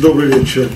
Добрый 0.00 0.28
вечер. 0.38 0.68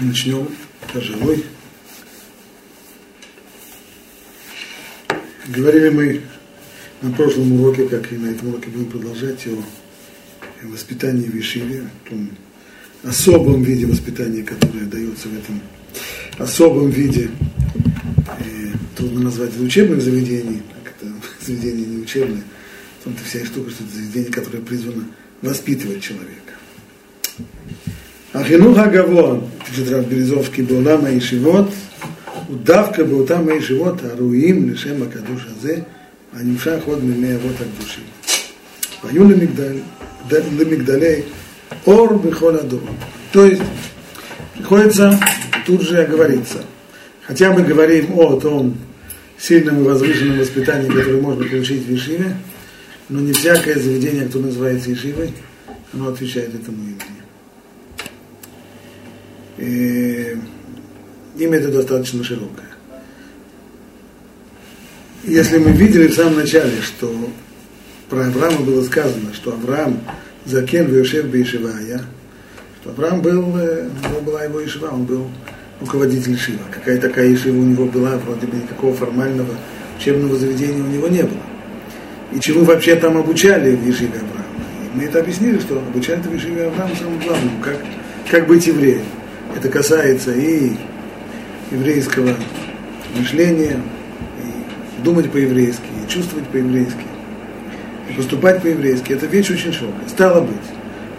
Начнем, 0.00 0.48
пожалуй. 0.92 1.44
Говорили 5.48 5.88
мы 5.90 6.20
на 7.02 7.10
прошлом 7.12 7.60
уроке, 7.60 7.88
как 7.88 8.12
и 8.12 8.16
на 8.16 8.28
этом 8.28 8.48
уроке 8.48 8.68
будем 8.68 8.86
продолжать, 8.86 9.46
о 9.46 10.66
воспитании 10.66 11.26
в 11.26 11.38
Ишиве, 11.38 11.82
о 11.82 12.08
том 12.08 12.30
особом 13.02 13.62
виде 13.62 13.86
воспитания, 13.86 14.42
которое 14.42 14.86
дается 14.86 15.28
в 15.28 15.36
этом 15.36 15.60
особом 16.38 16.90
виде, 16.90 17.28
э, 18.38 18.68
трудно 18.96 19.24
назвать 19.24 19.50
это 19.50 19.62
учебных 19.62 20.00
заведений, 20.00 20.62
так 20.72 20.94
это 20.96 21.12
заведение 21.44 21.86
не 21.86 22.02
учебное, 22.02 22.42
том 23.04 23.12
-то 23.12 23.24
вся 23.24 23.44
штука, 23.44 23.70
что 23.70 23.84
это 23.84 23.94
заведение, 23.94 24.32
которое 24.32 24.60
призвано 24.60 25.04
воспитывать 25.40 26.02
человека. 26.02 26.52
Ахинуха 28.32 28.88
Гавон, 28.88 29.48
пишет 29.68 29.90
Рав 29.90 30.06
Березовский, 30.06 30.62
был 30.62 30.80
на 30.80 31.10
и 31.10 31.20
живот, 31.20 31.70
удавка 32.48 33.04
был 33.04 33.26
там 33.26 33.50
и 33.50 33.60
живот, 33.60 34.00
а 34.02 34.16
руим, 34.16 34.70
лишем 34.70 35.02
акадуш 35.02 35.48
азе, 35.58 35.84
а 36.32 36.42
не 36.42 36.52
немша 36.52 36.80
ход 36.80 37.02
мимея 37.02 37.38
вот 37.38 37.60
от 37.60 37.78
души. 37.78 38.00
Пою 39.02 39.28
лемигдалей, 39.28 41.24
ор 41.84 42.18
бихола 42.18 42.62
дома. 42.62 42.88
То 43.32 43.44
есть, 43.44 43.62
приходится 44.54 45.18
тут 45.66 45.82
же 45.82 45.98
оговориться. 45.98 46.64
Хотя 47.22 47.52
мы 47.52 47.62
говорим 47.62 48.18
о 48.18 48.40
том 48.40 48.78
сильном 49.38 49.80
и 49.80 49.84
возвышенном 49.84 50.38
воспитании, 50.38 50.88
которое 50.88 51.20
можно 51.20 51.44
получить 51.44 51.84
в 51.86 51.90
Ешиве, 51.90 52.34
но 53.12 53.20
не 53.20 53.32
всякое 53.32 53.78
заведение, 53.78 54.24
кто 54.26 54.38
называется 54.38 54.92
Ишивой, 54.92 55.32
оно 55.92 56.08
отвечает 56.08 56.54
этому 56.54 56.78
имени. 56.78 57.22
И 59.58 60.38
имя 61.36 61.58
это 61.58 61.70
достаточно 61.70 62.24
широкое. 62.24 62.70
Если 65.24 65.58
мы 65.58 65.72
видели 65.72 66.08
в 66.08 66.14
самом 66.14 66.36
начале, 66.36 66.80
что 66.80 67.14
про 68.08 68.26
Авраама 68.26 68.60
было 68.60 68.82
сказано, 68.82 69.34
что 69.34 69.52
Авраам 69.52 70.00
закен 70.46 70.86
Вешев 70.86 71.26
Бейшивая, 71.26 72.00
что 72.80 72.90
Авраам 72.90 73.20
был, 73.20 73.56
э, 73.58 73.88
была 74.24 74.44
его 74.44 74.64
Ишива, 74.64 74.88
он 74.88 75.04
был 75.04 75.28
руководитель 75.80 76.38
Шива. 76.38 76.62
Какая 76.70 76.98
такая 76.98 77.32
Ишива 77.32 77.58
у 77.58 77.64
него 77.64 77.84
была, 77.84 78.16
вроде 78.16 78.46
бы 78.46 78.56
никакого 78.56 78.94
формального 78.94 79.54
учебного 79.98 80.36
заведения 80.36 80.82
у 80.82 80.88
него 80.88 81.08
не 81.08 81.22
было. 81.22 81.51
И 82.34 82.40
чему 82.40 82.64
вообще 82.64 82.96
там 82.96 83.16
обучали 83.16 83.74
в 83.74 83.86
Ешиве 83.86 84.18
Авраама. 84.18 84.54
И 84.84 84.98
мы 84.98 85.04
это 85.04 85.20
объяснили, 85.20 85.58
что 85.58 85.78
обучали 85.78 86.20
в 86.20 86.34
Ешиве 86.34 86.66
Авраама 86.66 86.94
самому 86.96 87.18
главному, 87.18 87.60
как, 87.62 87.78
как 88.30 88.46
быть 88.46 88.66
евреем. 88.66 89.04
Это 89.54 89.68
касается 89.68 90.32
и 90.32 90.72
еврейского 91.70 92.34
мышления, 93.16 93.80
и 94.38 95.02
думать 95.02 95.30
по-еврейски, 95.30 95.82
и 96.04 96.10
чувствовать 96.10 96.46
по-еврейски, 96.48 97.04
и 98.08 98.12
поступать 98.14 98.62
по-еврейски. 98.62 99.12
Это 99.12 99.26
вещь 99.26 99.50
очень 99.50 99.72
широкая. 99.72 100.08
Стало 100.08 100.40
быть, 100.40 100.56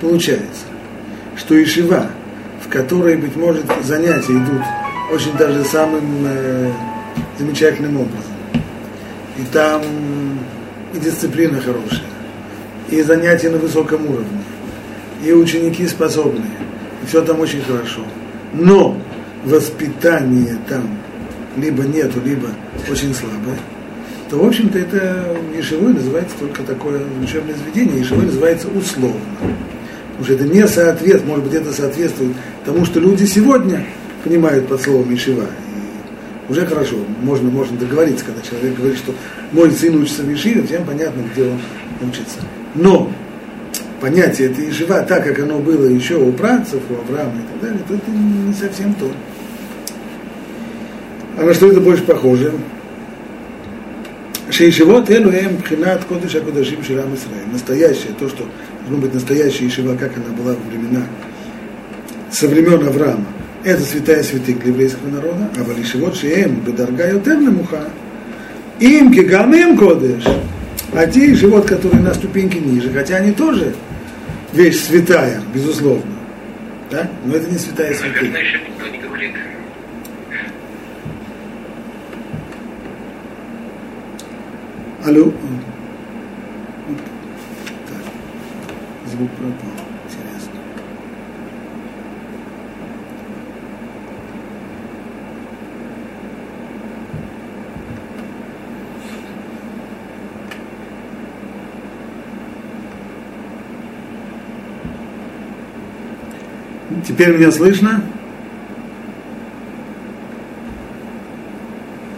получается, 0.01 0.65
что 1.35 1.61
Ишива, 1.61 2.07
в 2.65 2.69
которой, 2.69 3.17
быть 3.17 3.35
может, 3.35 3.65
занятия 3.83 4.33
идут 4.33 4.63
очень 5.11 5.35
даже 5.37 5.63
самым 5.65 6.25
э, 6.25 6.71
замечательным 7.37 7.97
образом. 7.97 8.31
И 9.37 9.43
там 9.51 9.81
и 10.93 10.99
дисциплина 10.99 11.59
хорошая, 11.59 12.01
и 12.89 13.01
занятия 13.01 13.49
на 13.49 13.57
высоком 13.57 14.05
уровне, 14.05 14.39
и 15.23 15.31
ученики 15.31 15.87
способные, 15.87 16.51
и 17.01 17.07
все 17.07 17.21
там 17.21 17.39
очень 17.39 17.61
хорошо. 17.61 18.01
Но 18.53 18.97
воспитание 19.43 20.57
там 20.69 20.97
либо 21.57 21.83
нету, 21.83 22.19
либо 22.23 22.49
очень 22.89 23.13
слабое, 23.13 23.57
то, 24.29 24.37
в 24.37 24.47
общем-то, 24.47 24.79
это 24.79 25.37
Ешевой 25.55 25.93
называется 25.93 26.35
только 26.39 26.63
такое 26.63 27.01
учебное 27.21 27.55
заведение, 27.55 27.99
Ешевой 27.99 28.25
называется 28.25 28.67
условно. 28.67 29.19
Потому 30.17 30.25
что 30.25 30.33
это 30.33 30.43
не 30.45 30.67
соответствует, 30.67 31.25
может 31.25 31.45
быть, 31.45 31.53
это 31.53 31.73
соответствует 31.73 32.33
тому, 32.65 32.85
что 32.85 32.99
люди 32.99 33.25
сегодня 33.25 33.85
понимают 34.23 34.67
под 34.67 34.81
словом 34.81 35.11
Ешева. 35.11 35.45
И 36.47 36.51
уже 36.51 36.65
хорошо, 36.65 36.97
можно, 37.21 37.49
можно 37.49 37.77
договориться, 37.77 38.25
когда 38.25 38.41
человек 38.41 38.75
говорит, 38.75 38.97
что 38.97 39.13
мой 39.53 39.71
сын 39.71 39.95
учится 40.01 40.23
в 40.23 40.29
Ешиве, 40.29 40.63
всем 40.63 40.83
понятно, 40.85 41.21
где 41.33 41.43
он 41.43 41.59
учится. 42.09 42.39
Но 42.75 43.11
понятие 44.01 44.49
это 44.49 44.61
Ешива, 44.61 45.01
так 45.03 45.23
как 45.23 45.39
оно 45.39 45.59
было 45.59 45.85
еще 45.85 46.15
у 46.15 46.31
працев, 46.33 46.81
у 46.89 46.95
Авраама 46.95 47.35
и 47.35 47.51
так 47.53 47.61
далее, 47.61 47.83
то 47.87 47.93
это 47.93 48.11
не 48.11 48.53
совсем 48.53 48.93
то. 48.95 49.09
А 51.37 51.43
на 51.43 51.53
что 51.53 51.71
это 51.71 51.79
больше 51.79 52.03
похоже? 52.03 52.53
Шейшивот 54.49 55.09
элу 55.09 55.31
эм 55.31 55.57
пхинат 55.57 56.03
кодыш 56.05 56.35
акудашим 56.35 56.83
ширам 56.83 57.13
Исраиль. 57.15 57.47
Настоящее, 57.51 58.13
то, 58.19 58.27
что 58.29 58.45
должно 58.81 58.97
быть 58.97 59.13
настоящая 59.13 59.65
Ешива, 59.65 59.95
как 59.95 60.11
она 60.17 60.35
была 60.37 60.53
во 60.53 60.69
времена, 60.69 61.05
со 62.31 62.47
времен 62.47 62.87
Авраама. 62.87 63.25
Это 63.63 63.81
святая 63.81 64.21
святых 64.23 64.59
для 64.59 64.71
еврейского 64.71 65.09
народа, 65.09 65.49
а 65.57 65.63
валишивот 65.63 66.15
шеем 66.15 66.59
бедарга 66.65 67.09
йотер 67.09 67.37
муха. 67.37 67.87
Им 68.83 69.13
кигамем 69.13 69.77
кодыш. 69.77 70.25
А 70.91 71.07
те 71.07 71.33
живот, 71.35 71.65
которые 71.65 72.01
на 72.01 72.13
ступеньке 72.13 72.59
ниже, 72.59 72.91
хотя 72.91 73.15
они 73.15 73.31
тоже 73.31 73.73
вещь 74.51 74.75
святая, 74.75 75.41
безусловно. 75.53 76.11
Да? 76.91 77.09
Но 77.23 77.33
это 77.33 77.49
не 77.49 77.57
святая 77.57 77.93
не 77.93 78.99
говорит. 78.99 79.35
Алло. 85.05 85.31
Так. 87.87 89.11
Звук 89.11 89.29
пропал. 89.31 89.69
Интересно. 106.89 107.02
Теперь 107.13 107.37
меня 107.37 107.51
слышно? 107.51 108.01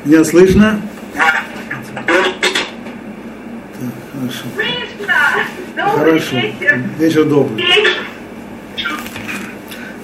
Меня 0.06 0.24
слышно? 0.24 0.80
Хорошо. 4.14 4.46
Хорошо. 5.76 6.38
Вечер 6.98 7.26
добрый. 7.26 7.66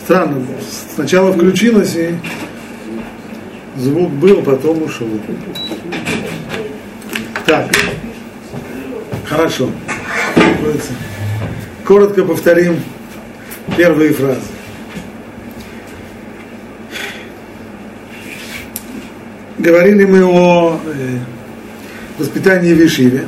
Странно, 0.04 0.46
сначала 0.94 1.32
включилось 1.32 1.96
и 1.96 2.14
звук 3.78 4.12
был, 4.12 4.42
потом 4.42 4.84
ушел. 4.84 5.08
Так, 7.46 7.72
хорошо. 9.24 9.70
Коротко 11.86 12.26
повторим 12.26 12.82
первые 13.78 14.12
фразы. 14.12 14.42
Говорили 19.62 20.06
мы 20.06 20.24
о 20.24 20.80
э, 20.84 21.20
воспитании 22.18 22.74
в 22.74 22.84
Ишиве. 22.84 23.26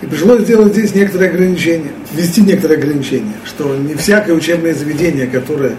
И 0.00 0.06
пришлось 0.06 0.40
сделать 0.40 0.72
здесь 0.72 0.94
некоторые 0.94 1.32
ограничения, 1.32 1.90
ввести 2.14 2.40
некоторые 2.40 2.78
ограничения, 2.78 3.34
что 3.44 3.76
не 3.76 3.94
всякое 3.94 4.32
учебное 4.32 4.72
заведение, 4.72 5.26
которое 5.26 5.72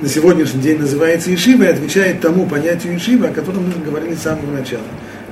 на 0.00 0.08
сегодняшний 0.08 0.62
день 0.62 0.78
называется 0.78 1.34
Ишивой, 1.34 1.68
отвечает 1.68 2.22
тому 2.22 2.46
понятию 2.46 2.96
Ишива, 2.96 3.28
о 3.28 3.30
котором 3.30 3.66
мы 3.66 3.84
говорили 3.84 4.14
с 4.14 4.22
самого 4.22 4.50
начала. 4.50 4.80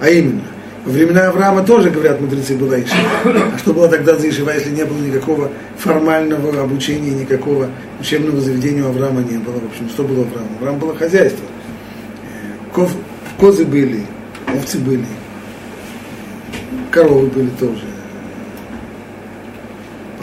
А 0.03 0.11
именно, 0.11 0.43
во 0.85 0.93
времена 0.93 1.29
Авраама 1.29 1.65
тоже, 1.65 1.89
говорят 1.89 2.21
мудрецы, 2.21 2.55
была 2.57 2.79
Ишива. 2.79 3.09
А 3.55 3.59
что 3.59 3.73
было 3.73 3.89
тогда 3.89 4.19
за 4.19 4.29
Ишива, 4.29 4.51
если 4.51 4.69
не 4.69 4.85
было 4.85 4.99
никакого 4.99 5.51
формального 5.79 6.61
обучения, 6.63 7.13
никакого 7.13 7.71
учебного 7.99 8.39
заведения 8.43 8.85
у 8.85 8.89
Авраама 8.89 9.23
не 9.23 9.39
было? 9.39 9.55
В 9.55 9.65
общем, 9.65 9.89
что 9.89 10.03
было 10.03 10.21
у 10.21 10.61
Авраама? 10.61 10.77
У 10.77 10.79
было 10.79 10.95
хозяйство. 10.95 11.47
Ков, 12.75 12.91
козы 13.39 13.65
были, 13.65 14.03
овцы 14.47 14.79
были, 14.79 15.07
коровы 16.91 17.27
были 17.27 17.51
тоже, 17.59 17.85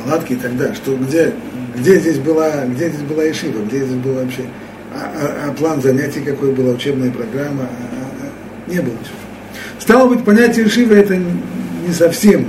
палатки 0.03 0.33
и 0.33 0.37
так 0.37 0.57
далее. 0.57 0.75
Что, 0.75 0.95
где, 0.95 1.33
где, 1.75 1.99
здесь 1.99 2.17
была, 2.17 2.65
где 2.65 2.89
здесь 2.89 3.01
была 3.01 3.29
Ишива, 3.29 3.63
где 3.65 3.83
здесь 3.83 3.97
был 3.97 4.13
вообще, 4.13 4.43
а, 4.93 5.11
а, 5.15 5.49
а 5.49 5.53
план 5.53 5.81
занятий 5.81 6.21
какой 6.21 6.51
была, 6.51 6.73
учебная 6.73 7.11
программа, 7.11 7.63
а, 7.63 7.67
а, 8.21 8.71
не 8.71 8.79
было 8.79 8.93
ничего. 8.93 9.17
Стало 9.79 10.09
быть, 10.09 10.23
понятие 10.23 10.67
Ишива 10.67 10.93
это 10.93 11.15
не 11.15 11.93
совсем 11.93 12.47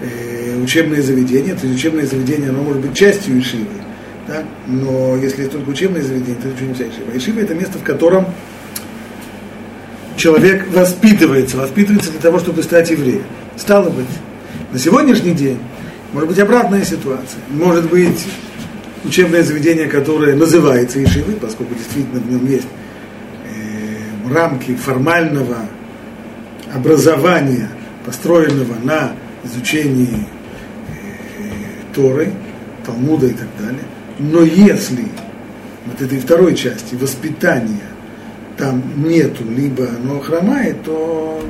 э, 0.00 0.56
учебное 0.62 1.02
заведение, 1.02 1.54
то 1.54 1.66
есть 1.66 1.78
учебное 1.78 2.06
заведение, 2.06 2.50
оно 2.50 2.62
может 2.62 2.82
быть 2.82 2.94
частью 2.94 3.38
Ишивы, 3.38 3.66
да? 4.26 4.42
но 4.66 5.16
если 5.16 5.46
только 5.46 5.68
учебное 5.68 6.02
заведение, 6.02 6.36
то 6.36 6.48
это 6.48 6.56
ничего 6.56 6.68
не 6.68 6.74
вся 6.74 6.84
Ишива. 6.84 7.16
Ишива 7.16 7.40
это 7.40 7.54
место, 7.54 7.78
в 7.78 7.82
котором 7.82 8.26
человек 10.16 10.66
воспитывается, 10.72 11.56
воспитывается 11.56 12.10
для 12.10 12.20
того, 12.20 12.38
чтобы 12.38 12.62
стать 12.62 12.90
евреем. 12.90 13.24
Стало 13.56 13.90
быть, 13.90 14.06
на 14.72 14.78
сегодняшний 14.78 15.32
день 15.32 15.58
может 16.12 16.28
быть 16.28 16.38
обратная 16.38 16.84
ситуация. 16.84 17.40
Может 17.50 17.88
быть 17.90 18.26
учебное 19.04 19.42
заведение, 19.42 19.86
которое 19.86 20.34
называется 20.34 21.02
Ишивой, 21.02 21.34
поскольку 21.34 21.74
действительно 21.74 22.20
в 22.20 22.30
нем 22.30 22.46
есть 22.46 22.66
э, 23.54 24.32
рамки 24.32 24.74
формального 24.74 25.58
образования, 26.74 27.70
построенного 28.04 28.74
на 28.82 29.12
изучении 29.44 30.26
э, 30.88 31.44
Торы, 31.94 32.32
Талмуда 32.84 33.26
и 33.26 33.32
так 33.32 33.48
далее. 33.58 33.84
Но 34.18 34.42
если 34.42 35.06
вот 35.86 36.00
этой 36.00 36.18
второй 36.18 36.54
части 36.54 36.94
воспитания 36.94 37.95
там 38.57 38.81
нету, 38.97 39.43
либо 39.45 39.87
оно 39.89 40.19
хромает, 40.19 40.83
то 40.83 41.43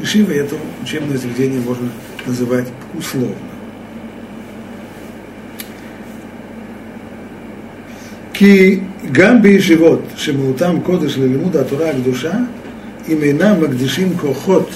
Ишива 0.00 0.32
это 0.32 0.56
учебное 0.82 1.16
заведение 1.16 1.60
можно 1.60 1.88
называть 2.26 2.68
условно. 2.98 3.36
כי 8.36 8.80
גם 9.12 9.42
בישיבות 9.42 10.00
שמהותם 10.16 10.76
קודש 10.82 11.16
ללימוד 11.18 11.56
התורה 11.56 11.90
הקדושה, 11.90 12.32
אם 13.08 13.22
אינם 13.22 13.60
מקדישים 13.60 14.16
כוחות 14.16 14.70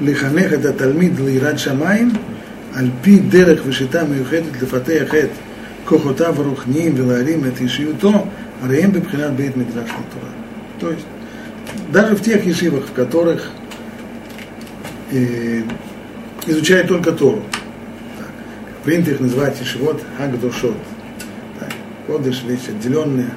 לחנך 0.00 0.52
את 0.52 0.64
התלמיד 0.64 1.20
ליראת 1.20 1.58
שמיים, 1.58 2.12
על 2.74 2.88
פי 3.02 3.18
דרך 3.18 3.62
ושיטה 3.66 4.04
מיוחדת 4.04 4.62
לפתח 4.62 5.14
את 5.14 5.28
כוחותיו 5.84 6.34
הרוחניים 6.42 6.92
ולהרים 6.96 7.44
את 7.44 7.60
אישיותו, 7.60 8.26
הרי 8.62 8.82
הם 8.82 8.92
בבחינת 8.92 9.30
בית 9.30 9.56
מדרש 9.56 9.90
לתורה. 9.90 10.30
То 10.79 10.91
есть, 10.91 11.05
даже 11.91 12.15
в 12.15 12.21
тех 12.21 12.45
ешивах, 12.45 12.85
в 12.85 12.93
которых 12.93 13.51
э, 15.11 15.63
изучают 16.45 16.87
только 16.87 17.11
Тору, 17.11 17.43
так, 18.17 18.29
принято 18.83 19.11
их 19.11 19.19
называть 19.19 19.59
ешивот 19.59 20.01
хагдушот, 20.17 20.75
кодыш, 22.09 22.43
вещь 22.43 22.67
отделенная, 22.69 23.29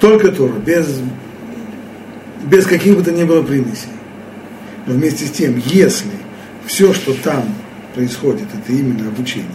только 0.00 0.30
Тора, 0.32 0.52
без, 0.52 1.00
без 2.44 2.66
каких 2.66 2.96
бы 2.96 3.02
то 3.02 3.10
ни 3.10 3.24
было 3.24 3.42
примесей. 3.42 3.88
Но 4.86 4.94
вместе 4.94 5.24
с 5.24 5.30
тем, 5.30 5.60
если 5.64 6.10
все, 6.66 6.92
что 6.92 7.14
там 7.14 7.44
происходит, 7.94 8.48
это 8.54 8.72
именно 8.72 9.08
обучение, 9.08 9.48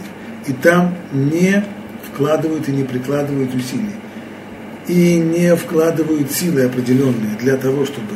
и 0.46 0.52
там 0.52 0.94
не 1.12 1.64
вкладывают 2.12 2.68
и 2.68 2.72
не 2.72 2.84
прикладывают 2.84 3.54
усилий, 3.54 3.94
и 4.88 5.16
не 5.16 5.54
вкладывают 5.56 6.30
силы 6.30 6.62
определенные 6.64 7.36
для 7.40 7.56
того, 7.56 7.84
чтобы 7.84 8.14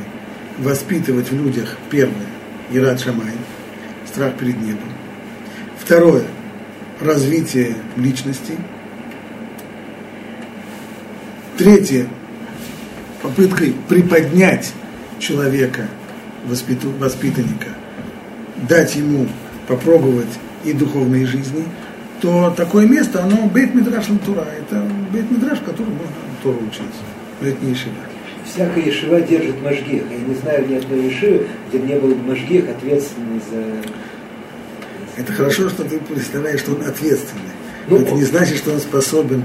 воспитывать 0.58 1.31
в 1.31 1.34
людях, 1.34 1.76
первое, 1.90 2.26
Ирад 2.70 3.00
Шамай, 3.00 3.32
страх 4.06 4.34
перед 4.37 4.61
небом. 4.61 4.88
Второе, 5.78 6.25
развитие 7.00 7.75
личности. 7.96 8.52
Третье, 11.58 12.06
попыткой 13.22 13.75
приподнять 13.88 14.72
человека, 15.19 15.88
воспитанника, 16.46 17.69
дать 18.69 18.94
ему 18.96 19.26
попробовать 19.67 20.38
и 20.64 20.72
духовной 20.72 21.25
жизни, 21.25 21.64
то 22.20 22.52
такое 22.56 22.87
место, 22.87 23.22
оно 23.22 23.46
бейт 23.46 23.75
мидраш 23.75 24.06
тура. 24.25 24.46
Это 24.58 24.87
бейт 25.12 25.31
мидраш, 25.31 25.58
который 25.61 25.90
можно 25.90 26.30
Тору 26.42 26.58
учиться. 26.58 27.02
Но 27.40 27.48
это 27.48 27.64
не 27.64 27.72
ешива. 27.72 27.94
Всякая 28.44 28.84
ешива 28.84 29.20
держит 29.20 29.62
мажгех. 29.62 30.02
Я 30.10 30.19
не 30.19 30.34
знаю 30.34 30.69
ни 30.69 30.75
одной 30.75 31.04
ешивы, 31.04 31.46
где 31.69 31.78
не 31.78 31.94
был 31.96 32.14
мажгех, 32.14 32.69
ответственный 32.69 33.40
за... 33.50 35.20
Это 35.20 35.32
хорошо, 35.32 35.69
что 35.69 35.84
ты 35.84 35.98
представляешь, 35.98 36.60
что 36.60 36.72
он 36.72 36.82
ответственный. 36.82 37.42
Ну, 37.88 37.98
Но 37.98 38.02
это 38.02 38.14
не 38.14 38.25
значит, 38.25 38.58
что 38.58 38.72
он 38.72 38.81
способен, 38.81 39.44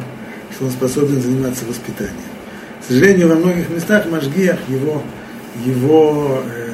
что 0.53 0.65
он 0.65 0.71
способен 0.71 1.21
заниматься 1.21 1.65
воспитанием. 1.65 2.15
К 2.81 2.85
сожалению, 2.85 3.29
во 3.29 3.35
многих 3.35 3.69
местах 3.69 4.05
Машгех, 4.07 4.57
его, 4.69 5.03
его 5.65 6.43
э, 6.45 6.65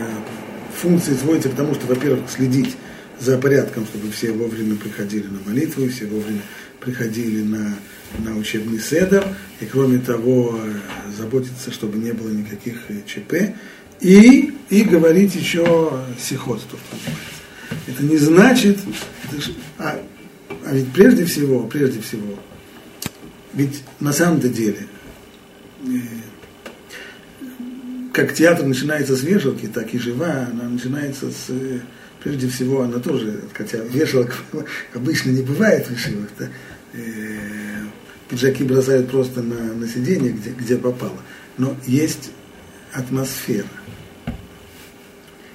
функции 0.75 1.13
сводятся 1.13 1.49
к 1.49 1.55
тому, 1.55 1.73
что, 1.73 1.87
во-первых, 1.87 2.29
следить 2.29 2.75
за 3.19 3.37
порядком, 3.37 3.85
чтобы 3.85 4.11
все 4.11 4.31
вовремя 4.31 4.75
приходили 4.75 5.27
на 5.27 5.39
молитву, 5.45 5.87
все 5.87 6.05
вовремя 6.07 6.41
приходили 6.79 7.43
на, 7.43 7.75
на 8.19 8.37
учебный 8.37 8.79
седер, 8.79 9.25
и 9.59 9.65
кроме 9.65 9.99
того, 9.99 10.59
э, 10.61 10.73
заботиться, 11.17 11.71
чтобы 11.71 11.97
не 11.97 12.11
было 12.11 12.29
никаких 12.29 12.89
э, 12.89 13.01
ЧП, 13.05 13.55
и, 13.99 14.53
и 14.69 14.83
говорить 14.83 15.35
еще 15.35 15.91
сихот, 16.19 16.61
Это 17.87 18.03
не 18.03 18.17
значит, 18.17 18.79
это, 19.23 19.43
а, 19.77 19.99
а 20.65 20.73
ведь 20.73 20.91
прежде 20.91 21.25
всего, 21.25 21.63
прежде 21.67 22.01
всего, 22.01 22.37
ведь 23.53 23.83
на 23.99 24.11
самом-то 24.11 24.49
деле, 24.49 24.87
э, 25.85 25.89
как 28.13 28.33
театр 28.33 28.65
начинается 28.65 29.15
с 29.15 29.23
вешалки, 29.23 29.67
так 29.67 29.93
и 29.93 29.99
жива, 29.99 30.47
она 30.51 30.69
начинается 30.69 31.31
с 31.31 31.49
прежде 32.23 32.47
всего, 32.47 32.81
она 32.81 32.99
тоже, 32.99 33.41
хотя 33.53 33.79
вешалок 33.79 34.35
обычно 34.93 35.31
не 35.31 35.41
бывает 35.41 35.87
в 35.89 36.39
да, 36.39 36.47
пиджаки 38.31 38.63
бросают 38.63 39.11
просто 39.11 39.43
на, 39.43 39.73
на 39.73 39.87
сиденье, 39.87 40.31
где, 40.31 40.49
где 40.51 40.77
попало. 40.77 41.17
Но 41.57 41.75
есть 41.85 42.31
атмосфера. 42.93 43.67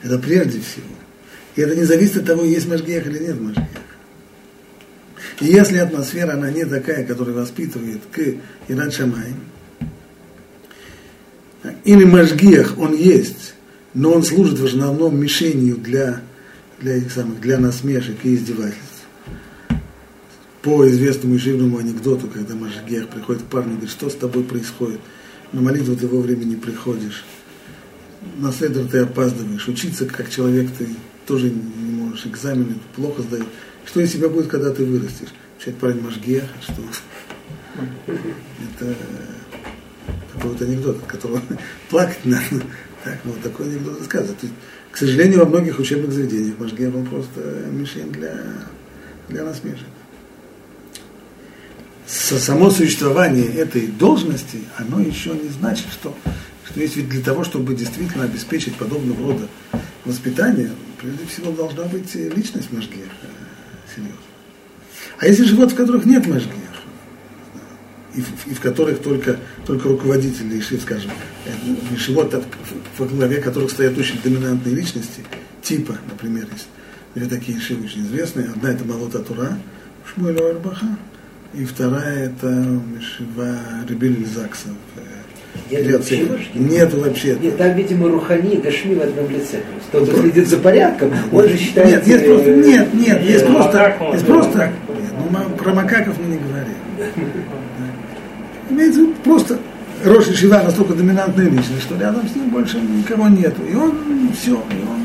Это 0.02 0.18
прежде 0.18 0.60
всего. 0.60 0.86
И 1.56 1.62
это 1.62 1.74
не 1.74 1.84
зависит 1.84 2.18
от 2.18 2.26
того, 2.26 2.44
есть 2.44 2.68
Машгех 2.68 3.06
или 3.06 3.18
нет 3.18 3.40
Машгех. 3.40 3.64
И 5.40 5.46
если 5.46 5.78
атмосфера, 5.78 6.34
она 6.34 6.50
не 6.50 6.64
такая, 6.64 7.04
которая 7.04 7.34
воспитывает 7.34 8.02
к 8.12 8.20
Иран 8.68 8.92
Шамай, 8.92 9.34
или 11.84 12.04
Машгех, 12.04 12.78
он 12.78 12.94
есть, 12.94 13.54
но 13.92 14.12
он 14.12 14.22
служит 14.22 14.58
в 14.58 14.66
основном 14.66 15.18
мишенью 15.18 15.76
для 15.76 16.22
для 16.80 16.96
этих 16.96 17.12
самых, 17.12 17.40
для 17.40 17.58
насмешек 17.58 18.16
и 18.24 18.34
издевательств. 18.34 18.95
По 20.66 20.84
известному 20.88 21.36
ишивному 21.36 21.78
анекдоту, 21.78 22.26
когда 22.26 22.56
Машгех 22.56 23.06
приходит 23.06 23.42
к 23.42 23.44
парню 23.44 23.74
и 23.74 23.74
говорит, 23.74 23.90
что 23.90 24.10
с 24.10 24.16
тобой 24.16 24.42
происходит? 24.42 24.98
На 25.52 25.60
молитву 25.60 25.94
ты 25.94 26.08
вовремя 26.08 26.42
не 26.42 26.56
приходишь. 26.56 27.24
На 28.38 28.52
седр 28.52 28.84
ты 28.90 28.98
опаздываешь. 28.98 29.68
Учиться 29.68 30.06
как 30.06 30.28
человек 30.28 30.68
ты 30.76 30.88
тоже 31.24 31.50
не 31.50 31.92
можешь. 31.92 32.26
Экзамены 32.26 32.74
плохо 32.96 33.22
сдаешь. 33.22 33.46
Что 33.84 34.00
из 34.00 34.10
себя 34.10 34.28
будет, 34.28 34.48
когда 34.48 34.72
ты 34.72 34.84
вырастешь? 34.84 35.28
Начать 35.56 35.76
парень 35.76 36.00
Машгех, 36.00 36.42
что 36.60 36.82
это 37.76 38.96
такой 40.34 40.50
вот 40.50 40.62
анекдот, 40.62 40.96
от 40.96 41.06
которого 41.06 41.40
плакать 41.90 42.24
надо. 42.24 42.64
Так, 43.04 43.20
вот 43.24 43.40
такой 43.40 43.66
анекдот 43.66 44.00
рассказывает. 44.00 44.38
К 44.90 44.96
сожалению, 44.96 45.38
во 45.38 45.46
многих 45.46 45.78
учебных 45.78 46.10
заведениях 46.10 46.58
Машгер 46.58 46.90
был 46.90 47.04
просто 47.04 47.68
мишень 47.70 48.10
для, 48.10 48.34
для 49.28 49.44
насмешек. 49.44 49.86
Само 52.06 52.70
существование 52.70 53.46
этой 53.46 53.88
должности, 53.88 54.60
оно 54.76 55.00
еще 55.00 55.30
не 55.30 55.48
значит, 55.48 55.86
что, 55.90 56.16
что 56.64 56.80
есть 56.80 56.96
ведь 56.96 57.08
для 57.08 57.20
того, 57.20 57.42
чтобы 57.42 57.74
действительно 57.74 58.24
обеспечить 58.24 58.76
подобного 58.76 59.32
рода 59.32 59.48
воспитание, 60.04 60.70
прежде 61.00 61.26
всего 61.26 61.50
должна 61.50 61.84
быть 61.84 62.14
личность 62.14 62.70
Машгер, 62.70 63.08
э, 63.22 63.26
серьезно. 63.92 64.16
А 65.18 65.26
если 65.26 65.44
живот, 65.44 65.72
в 65.72 65.74
которых 65.74 66.04
нет 66.04 66.26
Машгер, 66.26 66.52
и 68.14 68.20
в, 68.20 68.46
и 68.46 68.54
в 68.54 68.60
которых 68.60 69.02
только, 69.02 69.38
только 69.66 69.88
руководители 69.88 70.58
Ишив, 70.58 70.82
скажем, 70.82 71.10
Ишивот, 71.92 72.34
в 72.98 73.16
главе 73.16 73.40
которых 73.42 73.70
стоят 73.70 73.98
очень 73.98 74.20
доминантные 74.22 74.74
личности, 74.74 75.22
типа, 75.60 75.98
например, 76.08 76.46
есть 76.52 76.68
две 77.14 77.26
такие 77.26 77.58
Ишивы 77.58 77.84
очень 77.84 78.06
известные. 78.06 78.46
Одна 78.46 78.70
это 78.70 78.84
Малота 78.84 79.18
Тура, 79.18 79.58
Шмуэль 80.04 80.38
Арбаха, 80.38 80.96
и 81.54 81.64
вторая 81.64 82.26
это 82.26 82.46
Мишива 82.46 83.58
Ребель 83.88 84.26
Закса 84.26 84.68
нет 85.70 86.94
вообще. 86.94 87.36
Нет, 87.40 87.56
там, 87.56 87.74
видимо, 87.74 88.08
Рухани 88.08 88.54
и 88.54 88.60
Гашми 88.60 88.94
в 88.94 89.02
одном 89.02 89.28
лице. 89.30 89.60
Тот, 89.90 90.08
кто 90.08 90.20
следит 90.20 90.48
за 90.48 90.58
порядком, 90.58 91.12
он 91.32 91.48
же 91.48 91.56
считает... 91.56 91.88
Нет, 91.88 92.06
есть 92.06 92.24
просто, 92.26 92.50
нет, 92.54 92.94
нет, 92.94 93.22
есть 93.22 93.46
просто, 93.46 93.96
есть 94.12 94.26
просто, 94.26 94.72
ну, 95.30 95.56
про 95.56 95.74
макаков 95.74 96.16
мы 96.18 96.34
не 96.34 96.38
говорим. 96.38 96.74
Имеется 98.70 99.00
в 99.00 99.02
виду 99.02 99.14
просто 99.24 99.58
Роша 100.04 100.32
Шива 100.34 100.62
настолько 100.62 100.94
доминантная 100.94 101.48
личность, 101.48 101.82
что 101.82 101.98
рядом 101.98 102.28
с 102.28 102.34
ним 102.34 102.50
больше 102.50 102.78
никого 102.78 103.28
нету. 103.28 103.62
И 103.70 103.74
он 103.74 103.94
все, 104.38 104.52
и 104.52 104.88
он 104.88 105.00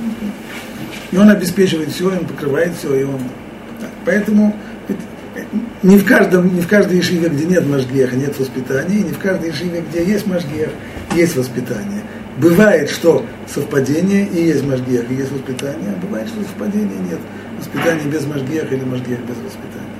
И 1.12 1.17
он 1.17 1.29
обеспечивает 1.29 1.89
все, 1.89 2.07
он 2.07 2.25
покрывает 2.25 2.74
все, 2.75 2.93
и 2.95 3.03
он... 3.03 3.19
Поэтому 4.05 4.55
не 5.83 5.97
в, 5.97 6.05
каждом, 6.05 6.53
не 6.53 6.61
в 6.61 6.67
каждой 6.67 6.97
ешиве, 6.97 7.29
где 7.29 7.45
нет 7.45 7.67
мажгеха, 7.67 8.15
нет 8.15 8.38
воспитания, 8.38 8.97
и 8.97 9.03
не 9.03 9.11
в 9.11 9.19
каждой 9.19 9.50
ешиве, 9.50 9.83
где 9.89 10.03
есть 10.03 10.27
мажгех, 10.27 10.69
есть 11.15 11.35
воспитание. 11.35 12.03
Бывает, 12.38 12.89
что 12.89 13.25
совпадение 13.47 14.27
и 14.27 14.45
есть 14.45 14.63
мажгех, 14.63 15.09
и 15.09 15.15
есть 15.15 15.31
воспитание, 15.31 15.93
а 15.95 16.05
бывает, 16.05 16.27
что 16.27 16.41
совпадения 16.41 16.97
нет. 17.09 17.19
Воспитание 17.57 18.07
без 18.07 18.25
мажгеха 18.25 18.75
или 18.75 18.83
мажгех 18.83 19.19
без 19.21 19.38
воспитания. 19.38 19.97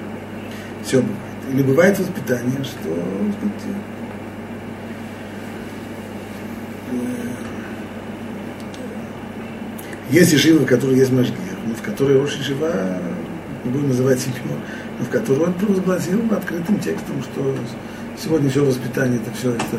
Все 0.83 0.97
бывает. 0.97 1.31
Или 1.51 1.63
бывает 1.63 2.00
воспитание, 2.00 2.63
что 2.63 2.79
сказать, 2.79 3.75
есть 10.11 10.33
ешивы, 10.33 10.59
в 10.59 10.65
которой 10.65 10.97
есть 10.97 11.11
мажгех, 11.11 11.35
но 11.65 11.73
в 11.73 11.81
которой 11.81 12.19
Рош 12.19 12.35
Ешива, 12.35 13.00
не 13.63 13.72
будем 13.72 13.89
называть 13.89 14.20
себя, 14.20 14.34
в 15.00 15.10
которую 15.10 15.48
он 15.48 15.53
провозгласил 15.53 16.22
открытым 16.32 16.80
текстом, 16.80 17.22
что 17.22 17.56
сегодня 18.22 18.50
все 18.50 18.65
воспитание, 18.65 19.20
это 19.20 19.36
все 19.38 19.51
это, 19.51 19.77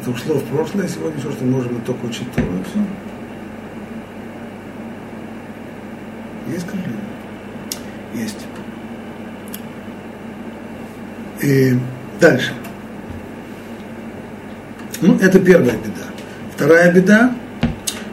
это 0.00 0.10
ушло 0.10 0.36
в 0.36 0.44
прошлое, 0.44 0.88
сегодня 0.88 1.20
все, 1.20 1.30
что 1.30 1.44
можем, 1.44 1.74
мы 1.74 1.80
только 1.80 2.06
учить 2.06 2.30
Тору, 2.32 2.48
и 2.48 2.64
все. 2.64 2.80
Есть 6.52 6.66
крылья? 6.66 6.86
Есть. 8.14 8.46
И 11.42 11.78
дальше. 12.20 12.52
Ну, 15.00 15.16
это 15.16 15.38
первая 15.38 15.76
беда. 15.76 16.06
Вторая 16.54 16.92
беда. 16.92 17.34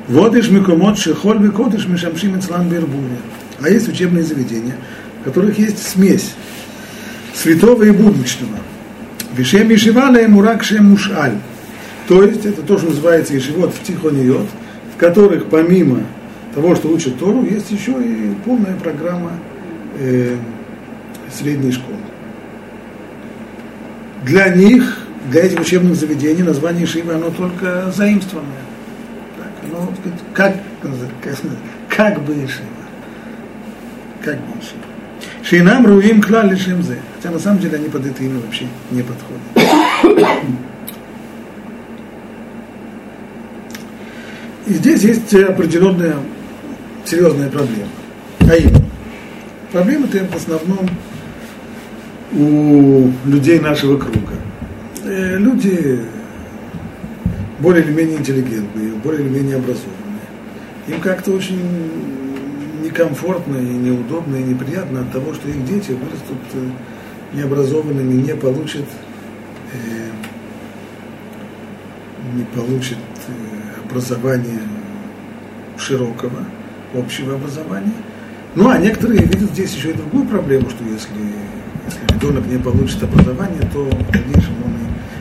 Водишь 0.08 0.50
микомот 0.50 0.98
шехоль 0.98 1.40
векодыш 1.40 1.88
мишамшим 1.88 2.40
ицлан 2.40 2.70
бербуня. 2.70 3.18
А 3.62 3.70
есть 3.70 3.88
учебные 3.88 4.24
заведения, 4.24 4.76
которых 5.24 5.58
есть 5.58 5.86
смесь 5.86 6.34
святого 7.34 7.84
и 7.84 7.92
будничного. 7.92 8.58
Вишем 9.36 9.70
Ешивана 9.70 10.18
ему 10.18 10.42
рак 10.42 10.64
шем 10.64 10.86
мушаль. 10.86 11.38
То 12.08 12.24
есть 12.24 12.46
это 12.46 12.62
то, 12.62 12.78
что 12.78 12.88
называется 12.88 13.34
Ешивот 13.34 13.74
в 13.74 13.84
Тихониот, 13.84 14.48
в 14.96 15.00
которых 15.00 15.48
помимо 15.48 16.04
того, 16.56 16.76
что 16.76 16.90
учат 16.90 17.20
Тору, 17.20 17.44
есть 17.44 17.70
еще 17.72 17.92
и 17.92 18.34
полная 18.46 18.76
программа 18.76 19.34
э, 20.00 20.36
средней 21.32 21.72
школы. 21.72 21.98
Для 24.24 24.50
них, 24.50 25.00
для 25.30 25.44
этих 25.44 25.60
учебных 25.60 25.96
заведений, 25.96 26.44
название 26.44 26.86
Шивы, 26.86 27.14
оно 27.14 27.30
только 27.30 27.92
заимствованное. 27.92 28.52
Так, 29.38 29.72
оно, 29.72 29.94
как, 30.34 30.56
как, 31.20 31.36
как 31.90 32.22
бы 32.24 32.34
Шива. 32.34 32.77
Как 34.28 34.40
Шива. 34.62 34.84
Шейнам 35.42 35.86
руим 35.86 36.22
клаль 36.22 36.50
лишем 36.50 36.84
зе. 36.84 36.98
Хотя 37.16 37.32
на 37.32 37.40
самом 37.40 37.60
деле 37.60 37.78
они 37.78 37.88
под 37.88 38.06
это 38.06 38.22
имя 38.22 38.42
вообще 38.42 38.68
не 38.92 39.02
подходят. 39.02 39.42
И 44.66 44.74
здесь 44.74 45.04
есть 45.04 45.34
определенная 45.34 46.18
серьезная 47.06 47.50
проблема. 47.50 47.88
А 48.42 48.56
именно, 48.58 48.84
проблема-то 49.72 50.26
в 50.26 50.36
основном 50.36 50.90
у 52.34 53.10
людей 53.24 53.62
нашего 53.62 53.98
круга. 53.98 54.34
Э, 55.06 55.38
люди 55.38 56.02
более 57.60 57.86
или 57.86 57.94
менее 57.94 58.18
интеллигентные, 58.18 58.92
более 59.02 59.22
или 59.22 59.30
менее 59.30 59.56
образованные. 59.56 59.96
Им 60.90 61.00
как-то 61.00 61.32
очень 61.32 62.27
некомфортно 62.82 63.58
и 63.58 63.74
неудобно 63.74 64.36
и 64.36 64.44
неприятно 64.44 65.02
от 65.02 65.12
того, 65.12 65.34
что 65.34 65.50
их 65.50 65.66
дети 65.66 65.92
вырастут 65.92 66.38
э, 66.54 66.70
необразованными, 67.34 68.22
не 68.22 68.36
получат, 68.36 68.86
э, 69.74 70.10
не 72.36 72.44
получат 72.44 72.98
э, 73.28 73.82
образования 73.86 74.62
широкого, 75.78 76.46
общего 76.94 77.36
образования. 77.36 77.94
Ну, 78.56 78.70
а 78.70 78.78
некоторые 78.78 79.22
видят 79.22 79.52
здесь 79.52 79.74
еще 79.76 79.92
и 79.92 79.94
другую 79.94 80.26
проблему, 80.26 80.70
что 80.70 80.84
если, 80.84 81.14
если 81.86 82.16
ребенок 82.16 82.48
не 82.48 82.58
получит 82.58 83.04
образование, 83.04 83.62
то 83.74 83.84
в 83.84 84.12
дальнейшем 84.12 84.56
он, 84.64 84.74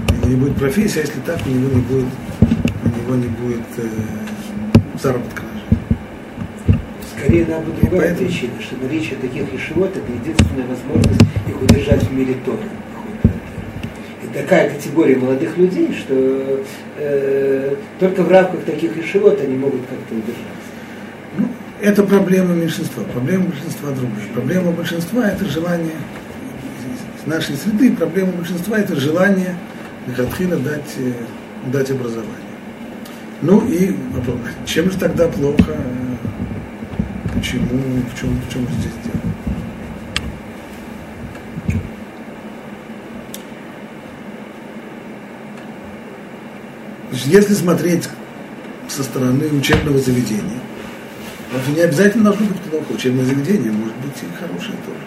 у 0.09 0.15
него 0.15 0.29
не 0.29 0.37
будет 0.37 0.57
профессии, 0.57 1.01
а 1.01 1.03
если 1.03 1.21
так, 1.21 1.39
у 1.47 1.51
него 1.51 1.75
не 1.75 1.83
будет, 1.83 2.07
у 2.41 2.89
него 2.89 3.15
не 3.17 3.29
будет 3.29 3.67
э, 3.77 3.89
заработка 5.03 5.43
Скорее, 7.27 7.47
наоборот, 7.49 7.75
другая 7.81 8.01
Поэтому... 8.11 8.29
причина, 8.29 8.53
что 8.61 8.77
наличие 8.77 9.19
таких 9.19 9.53
ешивот– 9.53 9.91
это 9.97 10.13
единственная 10.13 10.67
возможность 10.67 11.21
их 11.49 11.61
удержать 11.61 12.05
в 12.05 12.13
мире 12.13 12.37
Торы. 12.45 12.69
И 14.23 14.33
такая 14.33 14.71
категория 14.71 15.17
молодых 15.17 15.59
людей, 15.59 15.93
что 15.93 16.63
э, 16.99 17.75
только 17.99 18.23
в 18.23 18.31
рамках 18.31 18.63
таких 18.63 18.97
ешивот 18.97 19.41
они 19.41 19.57
могут 19.57 19.81
как-то 19.81 20.15
удержаться. 20.15 20.71
Ну, 21.37 21.49
это 21.81 22.05
проблема 22.05 22.55
меньшинства. 22.55 23.03
Проблема 23.03 23.47
большинства 23.47 23.91
другая. 23.91 24.29
Проблема 24.33 24.71
большинства– 24.71 25.29
это 25.29 25.47
желание 25.47 25.97
нашей 27.27 27.57
среды, 27.57 27.91
проблема 27.97 28.31
большинства– 28.35 28.79
это 28.79 28.95
желание 28.95 29.57
Лихатхина 30.07 30.59
дать, 30.59 30.95
э, 30.99 31.13
дать 31.73 31.91
образование. 31.91 32.31
Ну 33.43 33.67
и 33.67 33.97
чем 34.65 34.93
же 34.93 34.97
тогда 34.97 35.27
плохо 35.27 35.77
почему, 37.37 37.69
в 37.69 38.19
чем, 38.19 38.41
в 38.41 38.53
чем 38.53 38.67
здесь 38.79 38.93
дело. 39.05 39.21
Значит, 47.11 47.27
если 47.27 47.55
смотреть 47.55 48.09
со 48.89 49.03
стороны 49.03 49.47
учебного 49.49 49.99
заведения, 49.99 50.61
это 51.55 51.71
не 51.71 51.81
обязательно 51.81 52.25
должно 52.25 52.47
быть 52.47 52.61
плохо. 52.63 52.93
Учебное 52.93 53.25
заведение 53.25 53.73
может 53.73 53.97
быть 53.97 54.17
и 54.23 54.37
хорошее 54.39 54.77
тоже. 54.85 54.99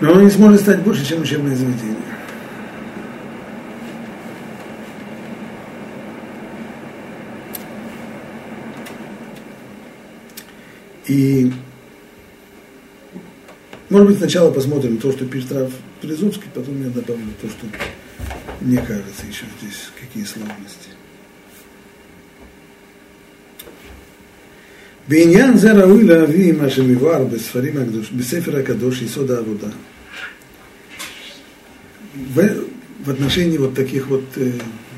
Но 0.00 0.12
оно 0.12 0.22
не 0.22 0.30
сможет 0.30 0.62
стать 0.62 0.80
больше, 0.80 1.06
чем 1.06 1.22
учебное 1.22 1.54
заведение. 1.54 1.96
И, 11.07 11.51
может 13.89 14.07
быть, 14.07 14.17
сначала 14.17 14.51
посмотрим 14.51 14.97
то, 14.97 15.11
что 15.11 15.25
пишет 15.25 15.51
Раф 15.51 15.71
Березовский, 16.01 16.49
потом 16.53 16.81
я 16.83 16.89
добавлю 16.89 17.33
то, 17.41 17.47
что 17.47 17.67
мне 18.61 18.77
кажется 18.77 19.25
еще 19.27 19.45
здесь, 19.59 19.89
какие 19.99 20.23
сложности. 20.23 20.89
בעניין 25.07 25.57
זה 25.57 25.71
ראוי 25.71 26.03
להביא 26.03 26.53
מה 26.53 26.69
שמבואר 26.69 27.23
בספרים 27.23 27.77
הקדוש, 27.77 28.11
בספר 28.11 28.57
הקדוש 28.57 29.01
יסוד 29.01 29.31
העבודה. 29.31 29.67
В, 32.33 32.39
в 33.05 33.09
отношении 33.09 33.57
вот 33.57 33.75
таких 33.75 34.07
вот 34.07 34.23
э, 34.37 34.51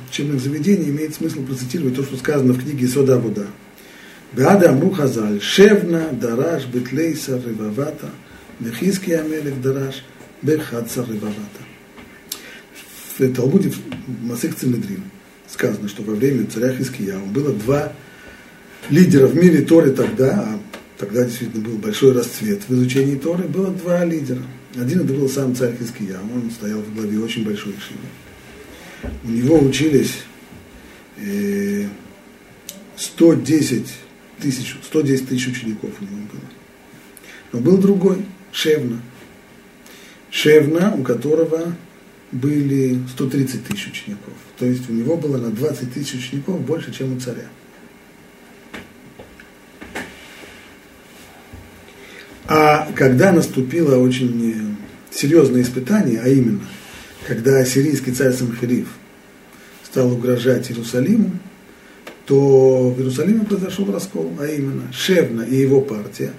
учебных 0.09 0.39
заведений 0.39 0.89
имеет 0.89 1.15
смысл 1.15 1.43
процитировать 1.43 1.95
то, 1.95 2.03
что 2.03 2.15
сказано 2.15 2.53
в 2.53 2.63
книге 2.63 2.85
Исода 2.85 3.15
Абуда. 3.15 3.47
ועד 4.35 4.63
אמרו 4.63 4.91
חז"ל, 4.93 5.39
שבנה 5.39 6.05
דרש 6.19 6.67
בתליסה 6.71 7.35
רבבתה, 7.35 8.07
וחזקי 8.61 9.15
המלך 9.15 9.53
דרש 9.61 10.01
בחדסה 10.43 11.01
רבבתה. 11.01 11.67
В 13.19 13.33
Талмуде, 13.33 13.71
в 13.71 14.25
Масых 14.27 14.55
Цимедрин, 14.55 15.01
сказано, 15.47 15.89
что 15.89 16.03
во 16.03 16.13
время 16.13 16.45
царя 16.45 16.71
Хискияу 16.71 17.25
было 17.25 17.51
два 17.51 17.91
лидера 18.91 19.25
в 19.25 19.35
мире 19.35 19.63
Торы 19.63 19.89
тогда, 19.91 20.39
а 20.39 20.59
тогда 20.99 21.23
действительно 21.23 21.63
был 21.63 21.77
большой 21.77 22.13
расцвет 22.13 22.61
в 22.67 22.73
изучении 22.75 23.15
Торы, 23.15 23.45
было 23.45 23.71
два 23.71 24.05
лидера. 24.05 24.43
Один 24.75 25.01
это 25.01 25.13
был 25.13 25.27
сам 25.29 25.55
царь 25.55 25.75
Хискияу, 25.79 26.21
он 26.31 26.51
стоял 26.51 26.79
в 26.79 26.93
главе 26.93 27.17
очень 27.17 27.43
большой 27.43 27.73
шивы. 27.73 29.11
У 29.23 29.29
него 29.29 29.57
учились 29.59 30.19
110 32.97 33.81
э, 33.81 33.83
тысяч, 34.42 34.76
110 34.84 35.28
тысяч 35.28 35.48
учеников 35.48 35.90
у 36.00 36.04
него 36.04 36.16
было. 36.30 36.42
Но 37.52 37.60
был 37.60 37.78
другой, 37.78 38.24
Шевна. 38.52 39.00
Шевна, 40.30 40.94
у 40.94 41.02
которого 41.02 41.74
были 42.32 43.00
130 43.12 43.66
тысяч 43.66 43.88
учеников. 43.88 44.34
То 44.58 44.66
есть 44.66 44.88
у 44.88 44.92
него 44.92 45.16
было 45.16 45.38
на 45.38 45.50
20 45.50 45.92
тысяч 45.92 46.14
учеников 46.14 46.60
больше, 46.60 46.92
чем 46.92 47.16
у 47.16 47.20
царя. 47.20 47.48
А 52.46 52.90
когда 52.94 53.32
наступило 53.32 53.96
очень 53.96 54.76
серьезное 55.10 55.62
испытание, 55.62 56.20
а 56.20 56.28
именно, 56.28 56.60
когда 57.26 57.58
ассирийский 57.58 58.12
царь 58.12 58.32
Самхирив 58.32 58.88
стал 59.84 60.12
угрожать 60.12 60.70
Иерусалиму, 60.70 61.30
то 62.32 62.88
в 62.88 62.98
Иерусалиме 62.98 63.44
произошел 63.44 63.92
раскол, 63.92 64.32
а 64.40 64.46
именно 64.46 64.90
Шевна 64.90 65.44
и 65.44 65.54
его 65.54 65.82
партия, 65.82 66.32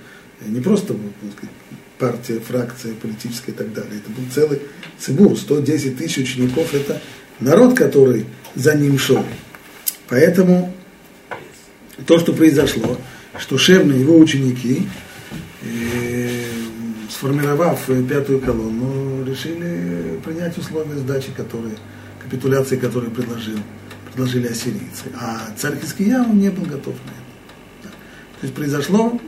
не 0.43 0.59
просто 0.59 0.95
сказать, 1.37 1.55
партия, 1.99 2.39
фракция 2.39 2.95
политическая 2.95 3.51
и 3.51 3.53
так 3.53 3.71
далее, 3.73 3.99
это 3.99 4.09
был 4.09 4.23
целый 4.33 4.59
цибур, 4.97 5.37
110 5.37 5.95
тысяч 5.95 6.17
учеников, 6.17 6.73
это 6.73 6.99
народ, 7.39 7.77
который 7.77 8.25
за 8.55 8.73
ним 8.73 8.97
шел. 8.97 9.23
Поэтому 10.09 10.73
то, 12.07 12.17
что 12.17 12.33
произошло, 12.33 12.97
что 13.37 13.59
Шевна 13.59 13.93
и 13.93 13.99
его 13.99 14.17
ученики, 14.17 14.87
э, 15.61 16.41
сформировав 17.11 17.85
пятую 18.09 18.39
колонну, 18.39 19.23
решили 19.23 20.19
принять 20.25 20.57
условия 20.57 20.97
сдачи, 20.97 21.29
которые, 21.37 21.75
капитуляции, 22.23 22.77
которые 22.77 23.11
предложил 23.11 23.59
предложили 24.13 24.47
ассирийцы. 24.47 25.05
А 25.19 25.39
царь 25.57 25.77
Хискияу 25.79 26.33
не 26.33 26.49
был 26.49 26.63
готов 26.65 26.93
на 27.05 27.11
это. 27.11 27.91
То 28.39 28.43
есть 28.43 28.53
произошло, 28.53 29.19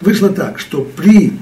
вышло 0.00 0.30
так, 0.30 0.58
что 0.58 0.82
при, 0.82 1.32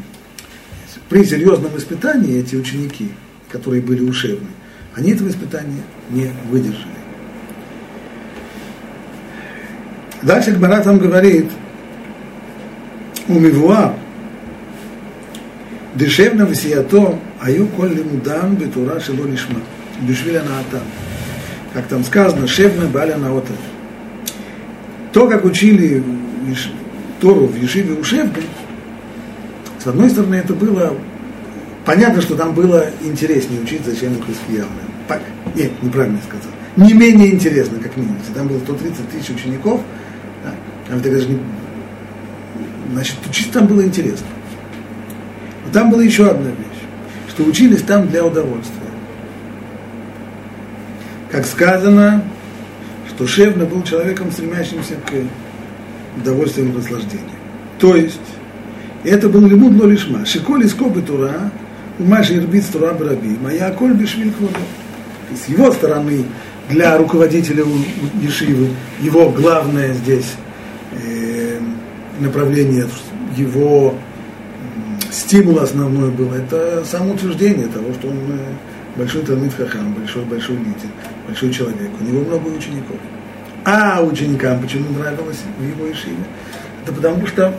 при 1.09 1.25
серьезном 1.25 1.77
испытании 1.77 2.39
эти 2.39 2.57
ученики, 2.57 3.11
которые 3.51 3.83
были 3.83 4.03
ушевны, 4.03 4.49
они 4.95 5.13
этого 5.13 5.29
испытания 5.29 5.83
не 6.11 6.33
выдержали. 6.51 6.99
Дальше 10.23 10.51
Гмара 10.51 10.83
там 10.83 10.99
говорит, 10.99 11.47
у 13.29 13.35
Мивуа, 13.35 13.95
дешевно 15.95 16.43
висиято, 16.43 17.19
аю 17.41 17.69
коль 17.69 17.95
лимудан 17.95 18.57
бетура 18.57 18.99
шело 18.99 19.27
лишма, 19.27 19.61
бешвиля 20.01 20.43
наатам 20.43 20.83
как 21.73 21.87
там 21.87 22.05
сказано, 22.05 22.47
Шевна 22.47 22.87
Баля 22.87 23.17
Наота. 23.17 23.53
То, 25.13 25.29
как 25.29 25.45
учили 25.45 26.03
Тору 27.21 27.47
в 27.47 27.57
Ешиве 27.57 27.95
у 27.95 28.05
Шевны, 28.05 28.43
с 29.83 29.87
одной 29.87 30.11
стороны, 30.11 30.37
это 30.37 30.55
было 30.55 30.95
понятно, 31.85 32.21
что 32.21 32.37
там 32.37 32.53
было 32.55 32.87
интереснее 33.03 33.61
учить, 33.61 33.83
зачем 33.85 34.15
их 34.15 34.25
Хискиявы. 34.27 34.69
Нет, 35.55 35.71
неправильно 35.83 36.19
сказал. 36.19 36.53
Не 36.77 36.93
менее 36.95 37.33
интересно, 37.33 37.79
как 37.81 37.97
минимум. 37.97 38.19
Там 38.35 38.49
было 38.49 38.59
130 38.59 39.09
тысяч 39.11 39.31
учеников, 39.31 39.81
а 40.45 40.97
это 40.97 41.11
даже 41.11 41.29
не... 41.29 41.39
Значит, 42.93 43.17
учить 43.29 43.53
там 43.53 43.67
было 43.67 43.83
интересно. 43.83 44.27
Но 45.65 45.73
там 45.73 45.91
была 45.91 46.03
еще 46.03 46.29
одна 46.29 46.51
вещь, 46.51 46.83
что 47.29 47.45
учились 47.45 47.83
там 47.83 48.09
для 48.09 48.25
удовольствия 48.25 48.88
как 51.31 51.47
сказано, 51.47 52.25
что 53.09 53.27
Шевна 53.27 53.65
был 53.65 53.83
человеком, 53.83 54.31
стремящимся 54.33 54.95
к 54.95 56.21
удовольствию 56.21 56.69
и 56.69 56.73
наслаждению. 56.73 57.29
То 57.79 57.97
есть, 57.97 58.21
это 59.05 59.29
был 59.29 59.47
лимуд 59.47 59.81
лолишма. 59.81 60.27
Шиколи 60.27 60.67
скобы 60.67 61.03
тура, 61.03 61.51
умаши 61.99 62.37
ирбит 62.37 62.65
тура 62.71 62.93
браби, 62.93 63.37
моя 63.41 63.71
коль 63.71 63.93
бешвиль 63.93 64.33
С 65.35 65.49
его 65.49 65.71
стороны, 65.73 66.25
для 66.69 66.99
руководителя 66.99 67.65
Ешивы, 68.21 68.69
его 69.01 69.31
главное 69.31 69.95
здесь 69.95 70.35
э, 70.93 71.59
направление, 72.21 72.87
его 73.37 73.95
стимул 75.11 75.61
основной 75.61 76.11
был, 76.11 76.33
это 76.33 76.85
самоутверждение 76.85 77.69
того, 77.69 77.93
что 77.95 78.09
он 78.09 78.17
э, 78.17 78.39
большой 78.99 79.23
Талмит 79.23 79.55
Хахам, 79.55 79.95
большой-большой 79.95 80.57
лидер, 80.57 80.91
большой 81.27 81.53
человек, 81.53 81.91
у 82.01 82.05
него 82.05 82.21
много 82.25 82.49
учеников. 82.49 82.97
А 83.65 84.03
ученикам 84.03 84.61
почему 84.61 84.99
нравилось 84.99 85.39
в 85.59 85.63
его 85.63 85.87
Ешиве? 85.87 86.17
Это 86.83 86.93
потому 86.93 87.27
что 87.27 87.55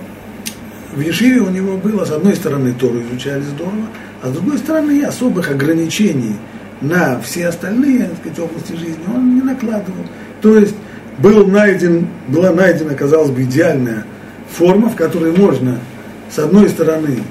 в 0.93 0.99
Ешиве 0.99 1.39
у 1.39 1.49
него 1.49 1.77
было, 1.77 2.03
с 2.03 2.11
одной 2.11 2.35
стороны, 2.35 2.73
Тору 2.73 3.01
изучали 3.01 3.41
здорово, 3.41 3.87
а 4.21 4.27
с 4.27 4.31
другой 4.33 4.57
стороны, 4.57 5.03
особых 5.03 5.49
ограничений 5.49 6.35
на 6.81 7.19
все 7.21 7.47
остальные 7.47 8.05
так 8.05 8.17
сказать, 8.19 8.39
области 8.39 8.73
жизни 8.73 9.03
он 9.13 9.35
не 9.35 9.41
накладывал. 9.41 10.05
То 10.41 10.57
есть 10.57 10.75
был 11.17 11.45
найден, 11.47 12.07
была 12.27 12.51
найдена, 12.51 12.95
казалось 12.95 13.29
бы, 13.31 13.43
идеальная 13.43 14.05
форма, 14.49 14.89
в 14.89 14.95
которой 14.95 15.31
можно, 15.31 15.79
с 16.29 16.39
одной 16.39 16.69
стороны, 16.69 17.23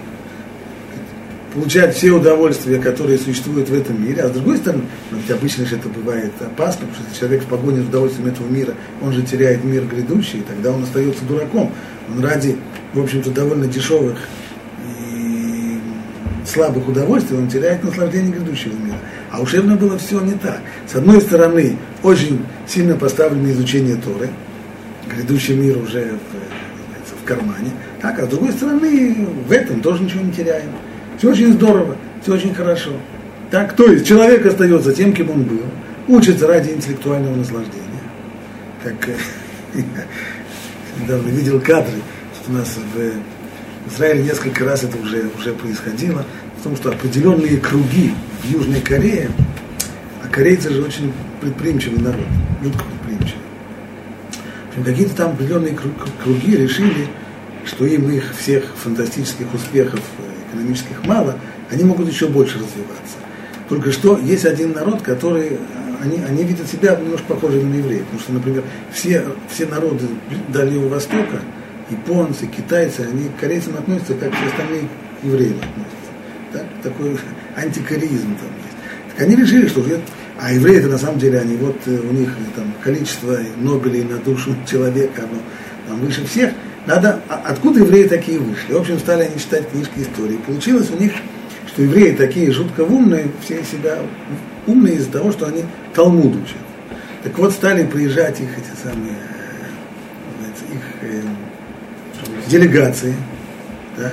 получать 1.58 1.96
все 1.96 2.12
удовольствия, 2.12 2.78
которые 2.78 3.18
существуют 3.18 3.68
в 3.68 3.74
этом 3.74 4.00
мире, 4.00 4.22
а 4.22 4.28
с 4.28 4.30
другой 4.30 4.58
стороны, 4.58 4.84
ну, 5.10 5.18
ведь 5.18 5.30
обычно 5.30 5.66
же 5.66 5.74
это 5.76 5.88
бывает 5.88 6.32
опасно, 6.40 6.86
потому 6.86 6.94
что 6.94 7.02
если 7.08 7.20
человек 7.20 7.42
в 7.42 7.46
погоне 7.46 7.82
с 7.82 7.88
удовольствием 7.88 8.28
этого 8.28 8.46
мира, 8.46 8.74
он 9.02 9.12
же 9.12 9.22
теряет 9.22 9.64
мир 9.64 9.84
грядущий, 9.84 10.38
и 10.38 10.42
тогда 10.42 10.70
он 10.70 10.84
остается 10.84 11.24
дураком. 11.24 11.72
Он 12.14 12.24
ради, 12.24 12.56
в 12.94 13.00
общем-то, 13.00 13.30
довольно 13.30 13.66
дешевых 13.66 14.16
и 14.86 15.80
слабых 16.46 16.86
удовольствий, 16.86 17.36
он 17.36 17.48
теряет 17.48 17.82
наслаждение 17.82 18.32
грядущего 18.32 18.74
мира. 18.74 18.98
А 19.32 19.40
у 19.40 19.46
Шевна 19.46 19.74
было 19.74 19.98
все 19.98 20.20
не 20.20 20.34
так. 20.34 20.60
С 20.86 20.94
одной 20.94 21.20
стороны, 21.20 21.76
очень 22.04 22.44
сильно 22.68 22.94
поставлено 22.94 23.50
изучение 23.50 23.96
Торы, 23.96 24.28
грядущий 25.12 25.56
мир 25.56 25.76
уже 25.78 26.12
в, 26.12 27.20
в 27.20 27.24
кармане, 27.24 27.72
так, 28.00 28.20
а 28.20 28.26
с 28.26 28.28
другой 28.28 28.52
стороны, 28.52 29.26
в 29.48 29.50
этом 29.50 29.80
тоже 29.80 30.04
ничего 30.04 30.22
не 30.22 30.30
теряем. 30.30 30.70
Все 31.18 31.30
очень 31.30 31.52
здорово, 31.52 31.96
все 32.22 32.34
очень 32.34 32.54
хорошо. 32.54 32.92
Так, 33.50 33.74
то 33.74 33.90
есть 33.90 34.06
человек 34.06 34.46
остается 34.46 34.92
тем, 34.92 35.12
кем 35.12 35.30
он 35.30 35.42
был, 35.42 35.62
учится 36.06 36.46
ради 36.46 36.70
интеллектуального 36.70 37.34
наслаждения. 37.34 37.84
Как 38.84 38.94
я 39.74 39.82
недавно 41.02 41.28
видел 41.28 41.60
кадры, 41.60 41.96
что 42.40 42.52
у 42.52 42.54
нас 42.54 42.76
в 42.94 43.90
Израиле 43.90 44.22
несколько 44.22 44.64
раз 44.64 44.84
это 44.84 44.96
уже, 44.96 45.28
уже 45.36 45.54
происходило, 45.54 46.24
в 46.60 46.62
том, 46.62 46.76
что 46.76 46.90
определенные 46.90 47.56
круги 47.58 48.12
в 48.42 48.50
Южной 48.50 48.80
Корее, 48.80 49.30
а 50.22 50.28
корейцы 50.28 50.70
же 50.70 50.82
очень 50.82 51.12
предприимчивый 51.40 52.00
народ, 52.00 52.26
жутко 52.62 52.84
предприимчивый. 52.84 53.42
Какие-то 54.84 55.16
там 55.16 55.32
определенные 55.32 55.76
круги 56.22 56.56
решили, 56.56 57.08
что 57.64 57.84
им 57.86 58.08
их 58.10 58.32
всех 58.36 58.64
фантастических 58.76 59.52
успехов 59.52 60.00
экономических 60.48 61.04
мало, 61.04 61.36
они 61.70 61.84
могут 61.84 62.08
еще 62.08 62.28
больше 62.28 62.54
развиваться. 62.54 63.16
Только 63.68 63.92
что 63.92 64.18
есть 64.18 64.46
один 64.46 64.72
народ, 64.72 65.02
который, 65.02 65.58
они, 66.02 66.18
они 66.26 66.44
видят 66.44 66.68
себя 66.68 66.96
немножко 66.96 67.34
похожими 67.34 67.64
на 67.64 67.74
евреев. 67.74 68.04
Потому 68.04 68.20
что, 68.20 68.32
например, 68.32 68.64
все, 68.92 69.24
все 69.50 69.66
народы 69.66 70.06
Дальнего 70.48 70.88
Востока, 70.88 71.40
японцы, 71.90 72.46
китайцы, 72.46 73.00
они 73.00 73.28
к 73.28 73.40
корейцам 73.40 73.74
относятся, 73.76 74.14
как 74.14 74.32
все 74.34 74.46
остальные 74.46 74.88
евреи 75.22 75.50
относятся. 75.50 76.08
Так? 76.52 76.66
Такой 76.82 77.18
антикореизм 77.56 78.36
там 78.36 78.50
есть. 78.56 79.12
Так 79.14 79.26
они 79.26 79.36
решили, 79.36 79.68
что 79.68 79.84
а 80.40 80.52
евреи 80.52 80.78
это 80.78 80.88
на 80.88 80.98
самом 80.98 81.18
деле 81.18 81.40
они 81.40 81.56
вот 81.56 81.76
э, 81.86 81.98
у 81.98 82.12
них 82.12 82.30
там 82.54 82.72
количество 82.82 83.38
Нобелей 83.56 84.04
на 84.04 84.18
душу 84.18 84.54
человека, 84.70 85.24
оно 85.24 85.40
там 85.88 86.00
выше 86.00 86.24
всех– 86.24 86.52
надо, 86.88 87.20
а 87.28 87.42
откуда 87.44 87.80
евреи 87.80 88.08
такие 88.08 88.38
вышли? 88.38 88.72
В 88.72 88.78
общем, 88.78 88.98
стали 88.98 89.24
они 89.24 89.38
читать 89.38 89.70
книжки 89.70 89.98
истории. 89.98 90.38
Получилось 90.38 90.88
у 90.90 90.96
них, 90.96 91.12
что 91.66 91.82
евреи 91.82 92.14
такие 92.16 92.50
жутко 92.50 92.80
умные, 92.80 93.30
все 93.42 93.62
себя 93.62 93.98
умные 94.66 94.94
из-за 94.94 95.12
того, 95.12 95.30
что 95.30 95.46
они 95.46 95.64
Талмуд 95.92 96.34
учат. 96.34 96.56
Так 97.24 97.36
вот, 97.38 97.52
стали 97.52 97.84
приезжать 97.84 98.40
их 98.40 98.48
эти 98.56 98.74
самые, 98.82 99.16
их 100.72 101.02
э, 101.02 101.20
делегации. 102.46 103.14
Да? 103.98 104.10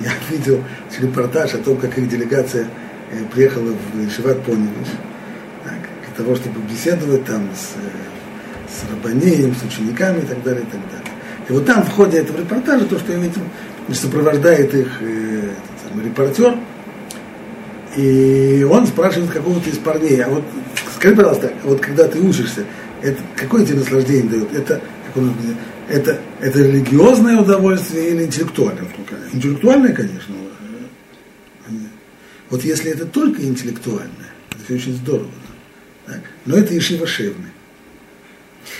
Я 0.00 0.12
видел 0.30 0.64
репортаж 0.98 1.52
о 1.52 1.58
том, 1.58 1.76
как 1.76 1.98
их 1.98 2.08
делегация 2.08 2.68
э, 3.10 3.22
приехала 3.34 3.70
в 3.92 4.10
Шиват 4.10 4.42
Поневич, 4.44 4.88
для 5.62 6.24
того, 6.24 6.36
чтобы 6.36 6.58
беседовать 6.70 7.26
там 7.26 7.50
с, 7.54 7.74
э, 7.76 7.88
с 8.66 8.90
Рабанеем, 8.90 9.54
с 9.54 9.62
учениками 9.62 10.20
и 10.20 10.26
так 10.26 10.42
далее, 10.42 10.62
и 10.62 10.70
так 10.70 10.80
далее. 10.90 11.03
И 11.48 11.52
вот 11.52 11.66
там 11.66 11.82
в 11.82 11.90
ходе 11.90 12.18
этого 12.18 12.38
репортажа, 12.38 12.86
то, 12.86 12.98
что 12.98 13.12
я 13.12 13.18
видел, 13.18 13.42
сопровождает 13.92 14.74
их 14.74 14.88
э, 15.00 15.50
самый, 15.86 16.06
репортер, 16.06 16.56
и 17.96 18.66
он 18.68 18.86
спрашивает 18.86 19.30
какого-то 19.30 19.68
из 19.68 19.78
парней, 19.78 20.22
а 20.22 20.28
вот 20.28 20.44
скажи, 20.96 21.14
пожалуйста, 21.14 21.52
вот 21.64 21.80
когда 21.80 22.08
ты 22.08 22.18
учишься, 22.20 22.64
это, 23.02 23.20
какое 23.36 23.64
тебе 23.64 23.78
наслаждение 23.78 24.30
дает? 24.30 24.54
Это, 24.54 24.80
как 25.06 25.16
он, 25.16 25.34
это, 25.88 26.18
это 26.40 26.58
религиозное 26.60 27.38
удовольствие 27.38 28.10
или 28.10 28.24
интеллектуальное? 28.24 28.86
Интеллектуальное, 29.32 29.92
конечно. 29.92 30.34
Вот 32.50 32.64
если 32.64 32.90
это 32.90 33.04
только 33.04 33.42
интеллектуальное, 33.42 34.32
это 34.50 34.64
все 34.64 34.74
очень 34.74 34.94
здорово. 34.94 35.30
Так? 36.06 36.20
Но 36.46 36.56
это 36.56 36.76
Ишива 36.76 37.06
Шевны. 37.06 37.48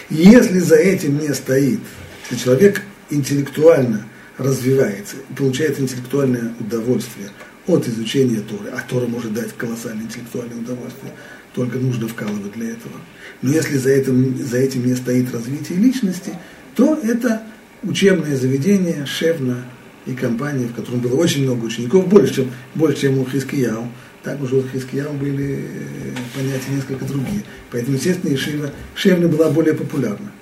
Если 0.08 0.58
за 0.60 0.76
этим 0.76 1.18
не 1.18 1.34
стоит 1.34 1.80
если 2.30 2.42
человек 2.42 2.82
интеллектуально 3.10 4.06
развивается 4.38 5.16
получает 5.36 5.78
интеллектуальное 5.78 6.54
удовольствие 6.58 7.28
от 7.66 7.86
изучения 7.88 8.40
Торы, 8.40 8.70
а 8.70 8.80
Тора 8.88 9.06
может 9.06 9.32
дать 9.32 9.52
колоссальное 9.56 10.04
интеллектуальное 10.04 10.58
удовольствие, 10.58 11.12
только 11.54 11.78
нужно 11.78 12.08
вкалывать 12.08 12.52
для 12.52 12.70
этого. 12.70 12.94
Но 13.42 13.52
если 13.52 13.76
за 13.76 13.90
этим, 13.90 14.36
за 14.36 14.58
этим 14.58 14.86
не 14.86 14.94
стоит 14.94 15.32
развитие 15.32 15.78
личности, 15.78 16.32
то 16.74 16.98
это 17.02 17.42
учебное 17.82 18.36
заведение, 18.36 19.06
шевна 19.06 19.58
и 20.06 20.14
компания, 20.14 20.66
в 20.66 20.74
котором 20.74 21.00
было 21.00 21.14
очень 21.14 21.44
много 21.44 21.64
учеников, 21.64 22.08
больше, 22.08 22.34
чем, 22.34 22.50
больше, 22.74 23.02
чем 23.02 23.18
у 23.18 23.26
Хискияу. 23.26 23.88
Так 24.22 24.42
уже 24.42 24.56
у 24.56 24.62
Хискияу 24.66 25.12
были 25.14 25.54
э, 25.54 26.14
понятия 26.34 26.70
несколько 26.74 27.04
другие. 27.04 27.42
Поэтому, 27.70 27.96
естественно, 27.96 28.34
Ишива, 28.34 28.70
Шевна 28.94 29.28
была 29.28 29.50
более 29.50 29.74
популярна. 29.74 30.32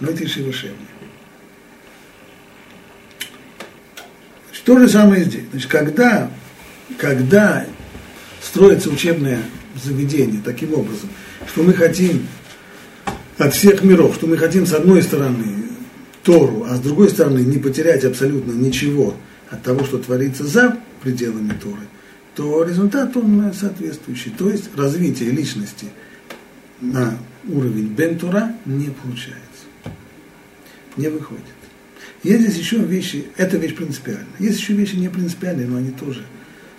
Но 0.00 0.08
это 0.08 0.24
Ишива 0.24 0.52
Шевна. 0.52 0.76
То 4.64 4.78
же 4.78 4.88
самое 4.88 5.24
здесь. 5.24 5.44
Значит, 5.50 5.70
когда, 5.70 6.30
когда 6.98 7.66
строится 8.42 8.90
учебное 8.90 9.40
заведение 9.82 10.40
таким 10.44 10.74
образом, 10.74 11.08
что 11.46 11.62
мы 11.62 11.72
хотим 11.72 12.26
от 13.38 13.54
всех 13.54 13.82
миров, 13.82 14.14
что 14.16 14.26
мы 14.26 14.36
хотим 14.36 14.66
с 14.66 14.72
одной 14.72 15.02
стороны 15.02 15.64
Тору, 16.22 16.66
а 16.68 16.76
с 16.76 16.80
другой 16.80 17.08
стороны 17.08 17.40
не 17.40 17.58
потерять 17.58 18.04
абсолютно 18.04 18.52
ничего 18.52 19.14
от 19.48 19.62
того, 19.62 19.84
что 19.84 19.98
творится 19.98 20.44
за 20.44 20.76
пределами 21.02 21.52
Торы, 21.60 21.82
то 22.36 22.62
результат 22.62 23.16
он 23.16 23.52
соответствующий. 23.58 24.32
То 24.36 24.50
есть 24.50 24.70
развитие 24.76 25.30
личности 25.30 25.86
на 26.80 27.16
уровень 27.48 27.86
Бентура 27.86 28.54
не 28.66 28.90
получается. 28.90 29.40
Не 30.96 31.08
выходит. 31.08 31.59
Есть 32.22 32.42
здесь 32.42 32.58
еще 32.58 32.78
вещи, 32.78 33.26
это 33.36 33.56
вещь 33.56 33.74
принципиальная. 33.74 34.26
Есть 34.38 34.60
еще 34.60 34.74
вещи 34.74 34.96
не 34.96 35.08
принципиальные, 35.08 35.66
но 35.66 35.76
они 35.78 35.90
тоже 35.90 36.24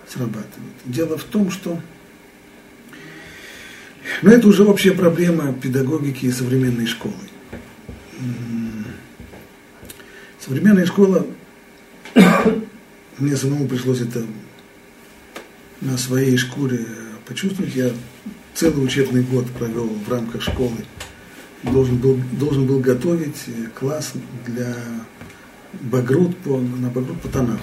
срабатывают. 0.08 0.76
Дело 0.86 1.18
в 1.18 1.24
том, 1.24 1.50
что 1.50 1.80
но 4.22 4.32
это 4.32 4.48
уже 4.48 4.64
общая 4.64 4.92
проблема 4.92 5.54
педагогики 5.54 6.26
и 6.26 6.32
современной 6.32 6.86
школы. 6.86 7.14
Современная 10.40 10.86
школа, 10.86 11.26
мне 13.18 13.36
самому 13.36 13.68
пришлось 13.68 14.02
это 14.02 14.24
на 15.82 15.98
своей 15.98 16.38
шкуре 16.38 16.86
почувствовать. 17.26 17.76
Я 17.76 17.92
целый 18.54 18.84
учебный 18.86 19.24
год 19.24 19.50
провел 19.52 19.88
в 19.88 20.10
рамках 20.10 20.42
школы. 20.42 20.78
Должен 21.64 21.98
был, 21.98 22.20
должен 22.34 22.66
был 22.66 22.80
готовить 22.80 23.46
класс 23.76 24.14
для 24.48 24.76
Багрут 25.80 26.38
по, 26.38 26.58
на 26.58 26.90
Багрут 26.90 27.22
по 27.22 27.30
Танаху. 27.30 27.60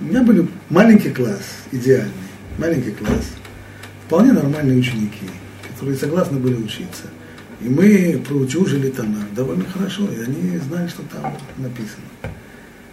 У 0.00 0.04
меня 0.04 0.22
были 0.22 0.48
маленький 0.68 1.10
класс, 1.10 1.42
идеальный, 1.72 2.12
маленький 2.58 2.92
класс, 2.92 3.32
вполне 4.06 4.32
нормальные 4.32 4.78
ученики, 4.78 5.26
которые 5.68 5.96
согласны 5.96 6.38
были 6.38 6.54
учиться. 6.54 7.04
И 7.60 7.68
мы 7.68 8.20
проучужили 8.26 8.90
Танах 8.90 9.24
довольно 9.34 9.64
хорошо, 9.64 10.10
и 10.10 10.22
они 10.22 10.56
знали, 10.58 10.88
что 10.88 11.02
там 11.02 11.36
написано. 11.58 12.04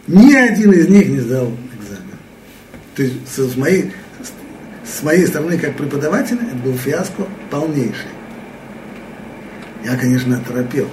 Ни 0.08 0.34
один 0.34 0.72
из 0.74 0.90
них 0.90 1.08
не 1.08 1.20
сдал 1.20 1.52
экзамен. 1.80 2.18
То 2.96 3.04
есть 3.04 3.16
с 3.28 3.56
моей, 3.56 3.92
с 4.84 5.02
моей 5.04 5.26
стороны, 5.28 5.58
как 5.58 5.78
преподавателя, 5.78 6.42
это 6.42 6.56
был 6.58 6.74
фиаско 6.74 7.28
полнейший. 7.50 8.12
Я, 9.86 9.96
конечно, 9.96 10.38
оторопел. 10.38 10.90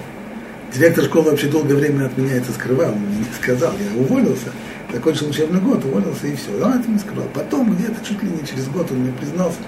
Директор 0.74 1.04
школы 1.04 1.30
вообще 1.30 1.46
долгое 1.46 1.76
время 1.76 2.06
от 2.06 2.18
меня 2.18 2.36
это 2.36 2.50
скрывал, 2.50 2.92
он 2.92 2.98
мне 2.98 3.18
не 3.18 3.24
сказал. 3.40 3.72
Я 3.78 4.00
уволился, 4.00 4.50
закончил 4.92 5.28
учебный 5.28 5.60
год, 5.60 5.84
уволился 5.84 6.26
и 6.26 6.34
все. 6.34 6.58
И 6.58 6.60
он 6.60 6.72
это 6.72 6.90
не 6.90 6.98
скрывал. 6.98 7.28
Потом, 7.32 7.76
где-то 7.76 8.04
чуть 8.04 8.20
ли 8.24 8.28
не 8.28 8.44
через 8.44 8.66
год 8.68 8.90
он 8.90 8.98
мне 8.98 9.12
признался, 9.12 9.58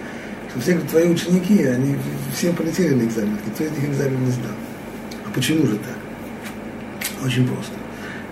что 0.50 0.60
все 0.60 0.76
твои 0.80 1.08
ученики, 1.08 1.62
они 1.62 1.96
все 2.34 2.52
полетели 2.52 2.94
на 2.94 3.04
экзамен, 3.04 3.38
никто 3.46 3.62
из 3.62 3.70
них 3.70 3.90
экзамен 3.90 4.24
не 4.24 4.32
сдал. 4.32 4.52
А 5.24 5.30
почему 5.32 5.66
же 5.66 5.76
так? 5.76 7.24
Очень 7.24 7.46
просто. 7.46 7.72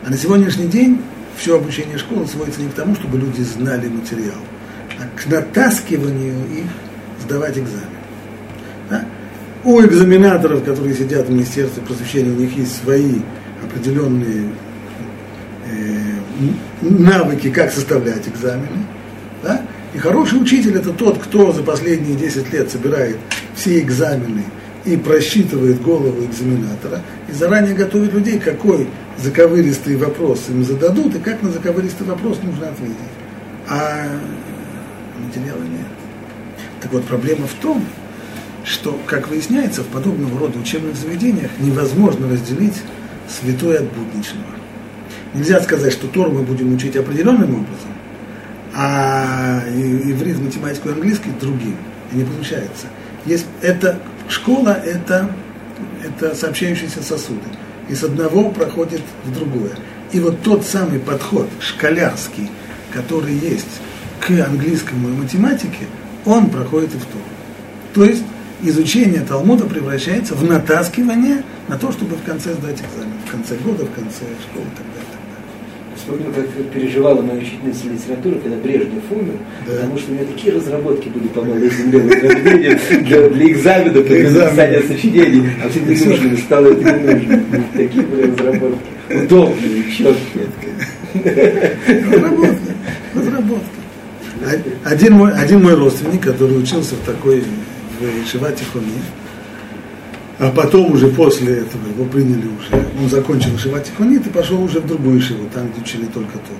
А 0.04 0.10
на 0.10 0.16
сегодняшний 0.16 0.66
день 0.66 1.00
все 1.36 1.56
обучение 1.56 1.96
школы 1.96 2.26
сводится 2.26 2.60
не 2.60 2.70
к 2.70 2.74
тому, 2.74 2.96
чтобы 2.96 3.18
люди 3.18 3.42
знали 3.42 3.86
материал, 3.86 4.40
а 4.98 5.16
к 5.16 5.26
натаскиванию 5.26 6.40
их 6.52 6.66
сдавать 7.22 7.56
экзамен. 7.56 7.93
У 9.64 9.80
экзаменаторов, 9.80 10.62
которые 10.62 10.94
сидят 10.94 11.26
в 11.26 11.32
Министерстве 11.32 11.82
просвещения, 11.82 12.30
у 12.30 12.36
них 12.36 12.54
есть 12.54 12.82
свои 12.82 13.20
определенные 13.62 14.50
э, 15.66 16.14
навыки, 16.82 17.50
как 17.50 17.72
составлять 17.72 18.28
экзамены. 18.28 18.84
Да? 19.42 19.62
И 19.94 19.98
хороший 19.98 20.40
учитель 20.40 20.76
это 20.76 20.90
тот, 20.90 21.18
кто 21.18 21.52
за 21.52 21.62
последние 21.62 22.14
10 22.14 22.52
лет 22.52 22.70
собирает 22.70 23.16
все 23.54 23.78
экзамены 23.80 24.44
и 24.84 24.98
просчитывает 24.98 25.80
голову 25.80 26.24
экзаменатора, 26.24 27.00
и 27.28 27.32
заранее 27.32 27.74
готовит 27.74 28.12
людей, 28.12 28.38
какой 28.38 28.86
заковыристый 29.16 29.96
вопрос 29.96 30.42
им 30.48 30.62
зададут, 30.62 31.14
и 31.14 31.20
как 31.20 31.42
на 31.42 31.50
заковыристый 31.50 32.06
вопрос 32.06 32.38
нужно 32.42 32.68
ответить. 32.68 32.96
А 33.66 34.08
материала 35.24 35.62
нет. 35.62 35.86
Так 36.82 36.92
вот, 36.92 37.04
проблема 37.04 37.46
в 37.46 37.54
том, 37.54 37.82
что, 38.64 38.98
как 39.06 39.28
выясняется, 39.28 39.82
в 39.82 39.86
подобного 39.88 40.38
рода 40.38 40.58
учебных 40.58 40.96
заведениях 40.96 41.50
невозможно 41.60 42.28
разделить 42.28 42.82
святое 43.28 43.80
от 43.80 43.92
будничного. 43.92 44.46
Нельзя 45.34 45.60
сказать, 45.60 45.92
что 45.92 46.06
Тору 46.06 46.30
мы 46.30 46.42
будем 46.42 46.74
учить 46.74 46.96
определенным 46.96 47.50
образом, 47.50 47.90
а 48.74 49.62
иврит, 49.68 50.38
математику 50.38 50.88
и 50.88 50.92
английский 50.92 51.30
другим. 51.40 51.76
И 52.12 52.16
не 52.16 52.24
получается. 52.24 52.86
Есть, 53.26 53.46
это, 53.60 54.00
школа 54.28 54.70
это, 54.70 55.30
это 56.02 56.34
сообщающиеся 56.34 57.02
сосуды. 57.02 57.46
Из 57.88 58.02
одного 58.02 58.50
проходит 58.50 59.02
в 59.24 59.32
другое. 59.32 59.72
И 60.12 60.20
вот 60.20 60.40
тот 60.42 60.64
самый 60.64 61.00
подход 61.00 61.48
школярский, 61.60 62.50
который 62.92 63.34
есть 63.34 63.80
к 64.20 64.30
английскому 64.30 65.08
и 65.08 65.12
математике, 65.12 65.86
он 66.24 66.48
проходит 66.48 66.94
и 66.94 66.98
в 66.98 67.04
Тору. 67.04 67.24
То 67.92 68.04
есть 68.04 68.24
изучение 68.68 69.20
Талмуда 69.20 69.64
превращается 69.64 70.34
в 70.34 70.44
натаскивание 70.44 71.42
на 71.68 71.78
то, 71.78 71.92
чтобы 71.92 72.16
в 72.16 72.22
конце 72.22 72.54
сдать 72.54 72.80
экзамен, 72.80 73.14
в 73.26 73.30
конце 73.30 73.56
года, 73.56 73.84
в 73.84 73.90
конце 73.92 74.24
школы 74.42 74.66
и 74.66 74.76
так 74.76 74.86
далее. 74.94 75.04
Вспомнил, 75.96 76.32
как 76.34 76.46
переживала 76.70 77.22
моя 77.22 77.38
учительница 77.38 77.88
литературы, 77.88 78.38
когда 78.40 78.56
Брежнев 78.58 79.02
умер, 79.10 79.34
да. 79.66 79.72
потому 79.74 79.98
что 79.98 80.10
у 80.10 80.14
меня 80.14 80.24
такие 80.24 80.54
разработки 80.54 81.08
были 81.08 81.28
по 81.28 81.42
малой 81.42 81.70
земле 81.70 82.00
для, 82.00 83.28
для 83.28 83.52
экзамена, 83.52 84.02
для 84.02 84.30
написания 84.30 84.82
сочинений, 84.82 85.50
а 85.64 85.68
все 85.68 85.80
не 85.80 86.04
нужно, 86.04 86.36
стало 86.38 86.66
это 86.66 86.92
не 86.92 87.14
нужно. 87.14 87.64
Такие 87.72 88.02
были 88.02 88.32
разработки. 88.32 88.90
Удобные, 89.10 89.84
четкие. 89.90 90.46
Разработки. 92.12 92.72
Разработки. 93.14 93.84
Один 94.84 95.12
мой, 95.14 95.32
один 95.32 95.62
мой 95.62 95.74
родственник, 95.74 96.22
который 96.22 96.58
учился 96.58 96.96
в 96.96 97.06
такой 97.06 97.44
в 98.00 98.28
Шива 98.28 98.52
Тихоне, 98.52 99.02
а 100.38 100.50
потом 100.50 100.92
уже 100.92 101.08
после 101.08 101.58
этого 101.58 101.86
его 101.88 102.04
приняли 102.06 102.48
уже, 102.48 102.86
он 103.00 103.08
закончил 103.08 103.56
Шива 103.56 103.80
Тихонит 103.80 104.26
и 104.26 104.30
пошел 104.30 104.62
уже 104.62 104.80
в 104.80 104.86
другую 104.86 105.20
Шиву, 105.20 105.48
там, 105.52 105.70
где 105.70 105.80
учили 105.80 106.06
только 106.06 106.38
то. 106.38 106.52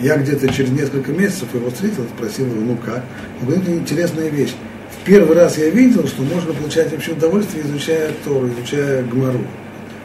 Я 0.00 0.18
где-то 0.18 0.52
через 0.52 0.70
несколько 0.70 1.12
месяцев 1.12 1.54
его 1.54 1.70
встретил, 1.70 2.04
спросил 2.14 2.46
его, 2.46 2.60
ну 2.60 2.76
как? 2.76 3.04
Он 3.40 3.46
говорит, 3.46 3.64
это 3.64 3.76
интересная 3.78 4.28
вещь. 4.28 4.52
В 4.90 5.04
первый 5.06 5.34
раз 5.34 5.56
я 5.56 5.70
видел, 5.70 6.06
что 6.06 6.22
можно 6.22 6.52
получать 6.52 6.92
вообще 6.92 7.12
удовольствие, 7.12 7.64
изучая 7.64 8.10
Тору, 8.24 8.48
изучая 8.48 9.02
Гмару. 9.04 9.40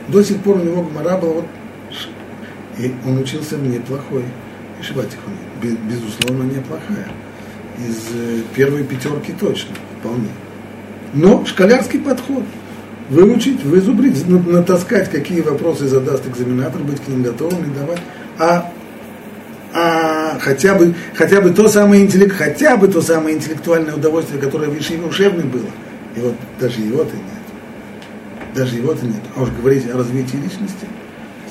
До 0.08 0.24
сих 0.24 0.38
пор 0.38 0.58
у 0.58 0.64
него 0.64 0.84
Гмара 0.84 1.18
была 1.18 1.34
вот... 1.34 1.46
И 2.80 2.94
он 3.06 3.18
учился 3.18 3.58
в 3.58 3.68
неплохой 3.68 4.24
Ишива 4.80 5.04
Тихонит, 5.04 5.80
безусловно, 5.90 6.44
неплохая. 6.44 7.08
Из 7.78 8.16
э, 8.16 8.42
первой 8.56 8.84
пятерки 8.84 9.34
точно, 9.34 9.76
вполне. 10.00 10.30
Но 11.14 11.46
школярский 11.46 12.00
подход. 12.00 12.44
Выучить, 13.10 13.64
вызубрить, 13.64 14.26
натаскать, 14.28 15.10
какие 15.10 15.42
вопросы 15.42 15.88
задаст 15.88 16.26
экзаменатор, 16.28 16.82
быть 16.82 17.02
к 17.02 17.08
ним 17.10 17.24
готовым 17.24 17.70
и 17.70 17.76
давать. 17.76 18.00
А, 18.40 18.72
а 19.74 20.40
хотя, 20.40 20.76
бы, 20.76 20.96
хотя 21.14 21.42
бы 21.42 21.50
то 21.50 21.68
самое 21.68 22.04
интеллект, 22.04 22.34
хотя 22.34 22.78
бы 22.78 22.88
то 22.88 23.02
самое 23.02 23.36
интеллектуальное 23.36 23.96
удовольствие, 23.96 24.40
которое 24.40 24.70
в 24.70 25.08
Ушевной 25.08 25.44
было. 25.44 25.68
И 26.16 26.20
вот 26.22 26.36
даже 26.60 26.80
его-то 26.80 27.16
нет. 27.16 28.56
Даже 28.56 28.78
его-то 28.78 29.06
нет. 29.06 29.22
А 29.36 29.44
уж 29.44 29.50
говорить 29.50 29.90
о 29.90 29.98
развитии 29.98 30.38
личности 30.38 30.88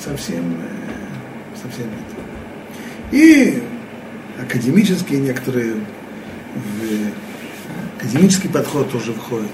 совсем, 0.02 0.54
э, 0.54 1.62
совсем 1.62 1.86
нет. 1.86 3.12
И 3.12 3.62
академические 4.40 5.20
некоторые 5.20 5.74
академический 8.00 8.48
подход 8.48 8.90
тоже 8.90 9.12
входит. 9.12 9.50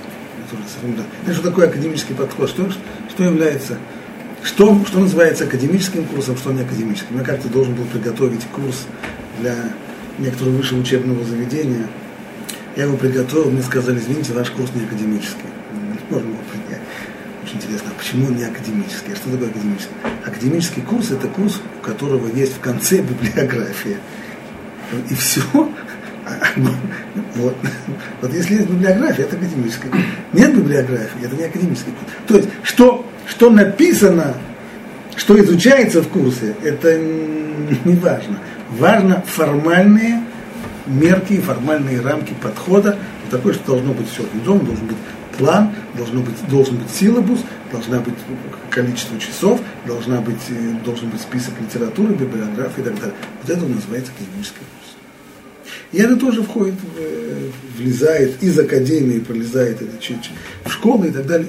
Что 1.33 1.43
такое 1.43 1.69
академический 1.69 2.15
подход? 2.15 2.49
Что, 2.49 2.71
что 3.11 3.25
является, 3.25 3.79
что, 4.45 4.81
что 4.87 5.01
называется 5.01 5.45
академическим 5.45 6.05
курсом, 6.05 6.37
что 6.37 6.53
не 6.53 6.63
академическим? 6.63 7.19
Я 7.19 7.25
как-то 7.25 7.49
должен 7.49 7.75
был 7.75 7.85
приготовить 7.85 8.45
курс 8.55 8.87
для 9.41 9.57
некоторого 10.19 10.55
высшего 10.55 10.81
учебного 10.81 11.25
заведения 11.25 11.89
Я 12.75 12.85
его 12.85 12.97
приготовил, 12.97 13.51
мне 13.51 13.63
сказали, 13.63 13.99
извините, 13.99 14.33
ваш 14.33 14.51
курс 14.51 14.71
не 14.75 14.85
академический. 14.85 15.49
Можно 16.09 16.29
было 16.29 16.39
принять. 16.53 16.83
Очень 17.43 17.57
интересно, 17.57 17.91
а 17.91 17.99
почему 17.99 18.27
он 18.27 18.37
не 18.37 18.45
академический? 18.45 19.13
А 19.13 19.17
что 19.17 19.31
такое 19.31 19.49
академический? 19.49 19.95
Академический 20.25 20.83
курс– 20.83 21.11
это 21.13 21.27
курс, 21.29 21.61
у 21.81 21.85
которого 21.85 22.29
есть 22.35 22.55
в 22.55 22.61
конце 22.61 23.03
библиография. 23.03 23.99
И 25.11 25.15
все. 25.15 25.43
Вот. 27.37 27.55
вот 28.23 28.33
если 28.33 28.55
есть 28.55 28.69
библиография, 28.69 29.25
это 29.25 29.37
академический 29.37 29.91
курс. 29.91 30.03
Нет 30.33 30.57
библиографии, 30.57 31.25
это 31.25 31.37
не 31.37 31.45
академический 31.45 31.93
курс. 31.93 32.13
То 32.27 32.37
есть, 32.37 32.49
что, 32.63 33.07
что 33.27 33.51
написано, 33.51 34.35
что 35.17 35.39
изучается 35.39 36.03
в 36.03 36.09
курсе, 36.09 36.55
это 36.63 36.99
не 36.99 37.95
важно. 37.97 38.39
Важно 38.71 39.23
формальные 39.27 40.23
мерки 40.87 41.35
и 41.35 41.41
формальные 41.41 42.01
рамки 42.01 42.35
подхода. 42.43 42.99
Такое, 43.31 43.55
что 43.55 43.73
должно 43.73 43.93
быть 43.93 44.09
все 44.09 44.23
организовано, 44.23 44.65
должен 44.65 44.87
быть 44.87 44.97
план, 45.37 45.73
должно 45.95 46.23
быть, 46.23 46.49
должен 46.49 46.77
быть 46.77 46.91
силабус, 46.91 47.41
должна 47.73 47.99
быть 47.99 48.15
количество 48.71 49.19
часов, 49.19 49.61
должна 49.87 50.21
быть, 50.21 50.41
э, 50.49 50.73
должен 50.85 51.11
быть 51.11 51.21
список 51.21 51.55
литературы, 51.61 52.15
библиографии 52.15 52.81
и 52.81 52.85
так 52.85 52.95
далее. 52.95 53.15
Вот 53.43 53.51
это 53.51 53.67
называется 53.67 54.13
академический 54.13 54.61
курс. 54.61 54.76
И 55.93 55.99
это 55.99 56.17
тоже 56.17 56.43
входит, 56.43 56.75
э, 56.99 57.51
влезает 57.79 58.43
из 58.43 58.59
академии, 58.59 59.21
пролезает 59.21 59.81
это, 59.83 59.93
в 60.65 60.73
школы 60.73 61.09
и 61.09 61.11
так 61.11 61.27
далее. 61.27 61.49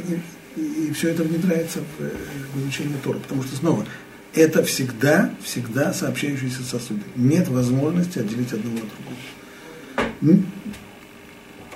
И, 0.56 0.62
и, 0.62 0.94
все 0.94 1.10
это 1.10 1.24
внедряется 1.24 1.80
в, 1.80 2.04
э, 2.04 2.10
в 2.54 2.62
изучение 2.62 2.98
Тора. 3.04 3.18
Потому 3.20 3.44
что 3.44 3.56
снова, 3.56 3.86
это 4.34 4.64
всегда, 4.64 5.32
всегда 5.44 5.94
сообщающиеся 5.94 6.64
сосуды. 6.64 7.02
Нет 7.16 7.48
возможности 7.48 8.20
отделить 8.20 8.54
одного 8.54 8.78
от 8.78 10.22
другого. 10.22 10.44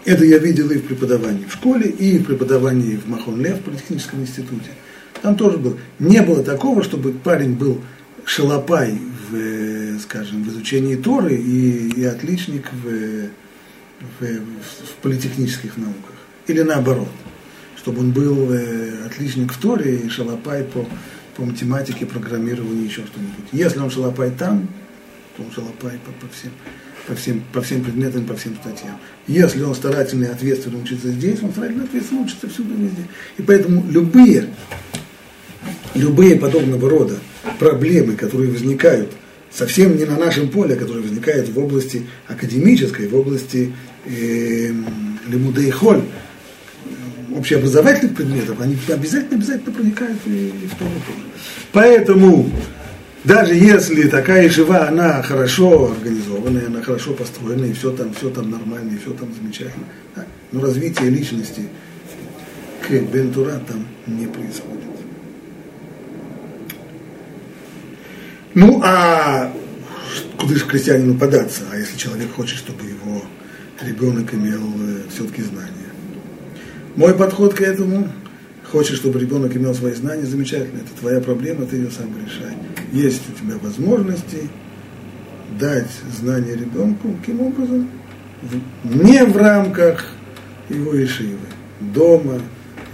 Это 0.04 0.26
я 0.26 0.40
видел 0.40 0.70
и 0.72 0.78
в 0.78 0.86
преподавании 0.86 1.46
в 1.46 1.54
школе, 1.54 1.90
и 1.90 2.18
в 2.18 2.26
преподавании 2.26 2.96
в 2.96 3.08
Махон 3.08 3.40
Лев, 3.40 3.60
в 3.60 3.64
политехническом 3.64 4.22
институте. 4.22 4.72
Там 5.22 5.36
тоже 5.36 5.58
было. 5.58 5.78
Не 6.00 6.22
было 6.22 6.44
такого, 6.44 6.84
чтобы 6.84 7.12
парень 7.12 7.54
был 7.54 7.82
шалопай 8.26 8.98
в, 9.30 9.36
скажем, 10.00 10.44
в 10.44 10.50
изучении 10.50 10.96
Торы 10.96 11.36
и, 11.36 11.90
и 11.90 12.04
отличник 12.04 12.72
в, 12.72 13.30
в, 14.20 14.26
в 14.26 14.94
политехнических 15.02 15.78
науках. 15.78 16.16
Или 16.48 16.62
наоборот. 16.62 17.10
Чтобы 17.78 18.02
он 18.02 18.12
был 18.12 18.54
э, 18.54 19.06
отличник 19.08 19.52
в 19.52 19.60
Торе 19.60 19.98
и 19.98 20.10
шалопай 20.10 20.64
по, 20.64 20.88
по 21.36 21.44
математике, 21.44 22.06
программированию, 22.06 22.86
еще 22.86 23.02
что-нибудь. 23.06 23.46
Если 23.52 23.80
он 23.80 23.90
шалопай 23.90 24.30
там, 24.30 24.68
то 25.36 25.44
он 25.44 25.52
шалопай 25.52 25.98
по, 26.06 26.12
по, 26.26 26.32
всем, 26.32 26.52
по, 27.08 27.16
всем, 27.16 27.44
по 27.52 27.62
всем 27.62 27.84
предметам, 27.84 28.26
по 28.26 28.36
всем 28.36 28.56
статьям. 28.56 29.00
Если 29.28 29.64
он 29.64 29.74
старательно 29.74 30.26
и 30.26 30.28
ответственно 30.28 30.78
учится 30.78 31.10
здесь, 31.10 31.42
он 31.42 31.52
старательно 31.52 31.82
и 31.82 31.86
ответственно 31.86 32.22
учится 32.22 32.48
всюду 32.50 32.76
везде. 32.76 33.08
И 33.38 33.42
поэтому 33.42 33.84
любые, 33.90 34.54
любые 35.96 36.36
подобного 36.36 36.88
рода 36.88 37.18
проблемы, 37.58 38.16
которые 38.16 38.52
возникают 38.52 39.12
совсем 39.52 39.98
не 39.98 40.06
на 40.06 40.18
нашем 40.18 40.50
поле, 40.50 40.76
которые 40.76 41.04
возникают 41.04 41.50
в 41.50 41.60
области 41.60 42.08
академической, 42.28 43.08
в 43.08 43.16
области 43.16 43.74
э, 44.06 44.72
лимудей 45.28 45.72
холь, 45.72 46.04
общеобразовательных 47.36 48.16
предметов, 48.16 48.60
они 48.60 48.78
обязательно, 48.90 49.38
обязательно 49.38 49.74
проникают 49.74 50.18
и, 50.26 50.48
и 50.48 50.68
в 50.68 50.76
том 50.76 50.90
тоже. 50.90 51.26
Поэтому 51.72 52.52
даже 53.24 53.54
если 53.56 54.10
такая 54.10 54.50
жива, 54.50 54.88
она 54.88 55.22
хорошо 55.22 55.92
организованная, 55.92 56.68
она 56.68 56.82
хорошо 56.82 57.14
построена, 57.14 57.66
и 57.66 57.74
все 57.74 57.92
там, 57.92 58.14
все 58.14 58.30
там 58.30 58.50
нормально, 58.50 58.94
и 58.94 58.98
все 58.98 59.14
там 59.14 59.30
замечательно, 59.34 59.86
да, 60.16 60.26
но 60.52 60.62
развитие 60.62 61.10
личности 61.10 61.64
к 62.82 62.92
Бентура 62.92 63.62
там 63.68 63.88
не 64.08 64.26
происходит. 64.26 64.91
Ну, 68.54 68.82
а 68.84 69.52
куда 70.38 70.56
же 70.56 70.66
крестьянину 70.66 71.18
податься, 71.18 71.62
а 71.72 71.78
если 71.78 71.98
человек 71.98 72.34
хочет, 72.34 72.58
чтобы 72.58 72.84
его 72.84 73.24
ребенок 73.82 74.34
имел 74.34 74.62
э, 74.62 75.04
все-таки 75.10 75.42
знания? 75.42 75.70
Мой 76.98 77.14
подход 77.14 77.54
к 77.54 77.62
этому, 77.62 78.10
хочешь, 78.70 78.98
чтобы 78.98 79.20
ребенок 79.20 79.56
имел 79.56 79.74
свои 79.74 79.94
знания, 79.94 80.26
замечательно, 80.26 80.80
это 80.80 81.00
твоя 81.00 81.22
проблема, 81.22 81.66
ты 81.66 81.78
ее 81.78 81.92
сам 81.92 82.10
решай. 82.26 82.54
Есть 82.92 83.22
у 83.30 83.40
тебя 83.40 83.58
возможности 83.62 84.50
дать 85.58 85.90
знания 86.20 86.54
ребенку, 86.54 87.14
каким 87.22 87.42
образом? 87.42 87.90
Не 88.84 89.24
в 89.24 89.38
рамках 89.38 90.08
его 90.68 91.02
ишивы, 91.02 91.38
дома, 91.80 92.42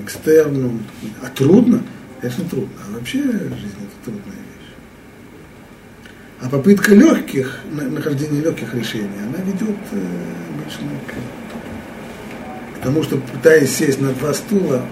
экстерном. 0.03 0.83
А 1.23 1.29
трудно? 1.29 1.81
Конечно, 2.21 2.43
трудно. 2.45 2.69
А 2.85 2.93
вообще 2.93 3.23
жизнь 3.23 3.31
это 3.31 4.05
трудная. 4.05 4.46
А 6.39 6.49
попытка 6.49 6.93
легких, 6.93 7.61
нахождения 7.71 8.41
легких 8.41 8.73
решений, 8.75 9.09
она 9.27 9.43
ведет 9.43 9.75
э, 9.91 9.99
обычно 10.53 10.89
к 11.07 11.13
Потому 12.75 13.03
что 13.03 13.17
пытаясь 13.17 13.75
сесть 13.75 13.99
на 13.99 14.13
два 14.13 14.33
стула, 14.33 14.83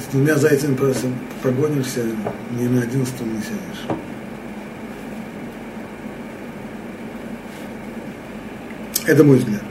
с 0.00 0.12
двумя 0.12 0.34
зайцами 0.36 0.74
просто 0.74 1.06
погонишься, 1.42 2.04
ни 2.50 2.66
на 2.66 2.82
один 2.82 3.06
стул 3.06 3.28
не 3.28 3.40
сядешь. 3.40 3.98
Это 9.06 9.22
мой 9.22 9.38
взгляд. 9.38 9.62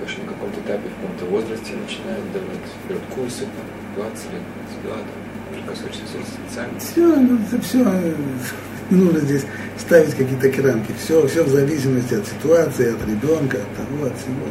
Вообще 0.00 0.18
на 0.22 0.32
каком-то 0.32 0.60
этапе, 0.60 0.88
в 0.88 1.30
возрасте 1.70 1.76
начинают 1.76 2.32
давать 2.32 3.02
курсы, 3.14 3.44
20 3.96 4.32
лет, 4.32 4.42
22, 4.84 4.96
все, 6.78 7.16
ну, 7.16 7.38
это 7.50 7.62
все, 7.62 7.78
не 8.90 9.04
нужно 9.04 9.20
здесь 9.20 9.44
ставить 9.78 10.14
какие-то 10.14 10.62
рамки. 10.62 10.92
Все, 11.02 11.26
все 11.26 11.42
в 11.42 11.48
зависимости 11.48 12.14
от 12.14 12.26
ситуации, 12.26 12.94
от 12.94 13.06
ребенка, 13.06 13.58
от 13.58 13.76
того, 13.76 14.06
от 14.06 14.16
всего. 14.16 14.46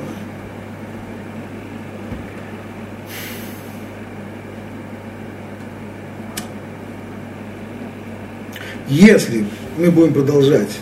Если 8.87 9.45
мы 9.77 9.91
будем 9.91 10.13
продолжать 10.13 10.79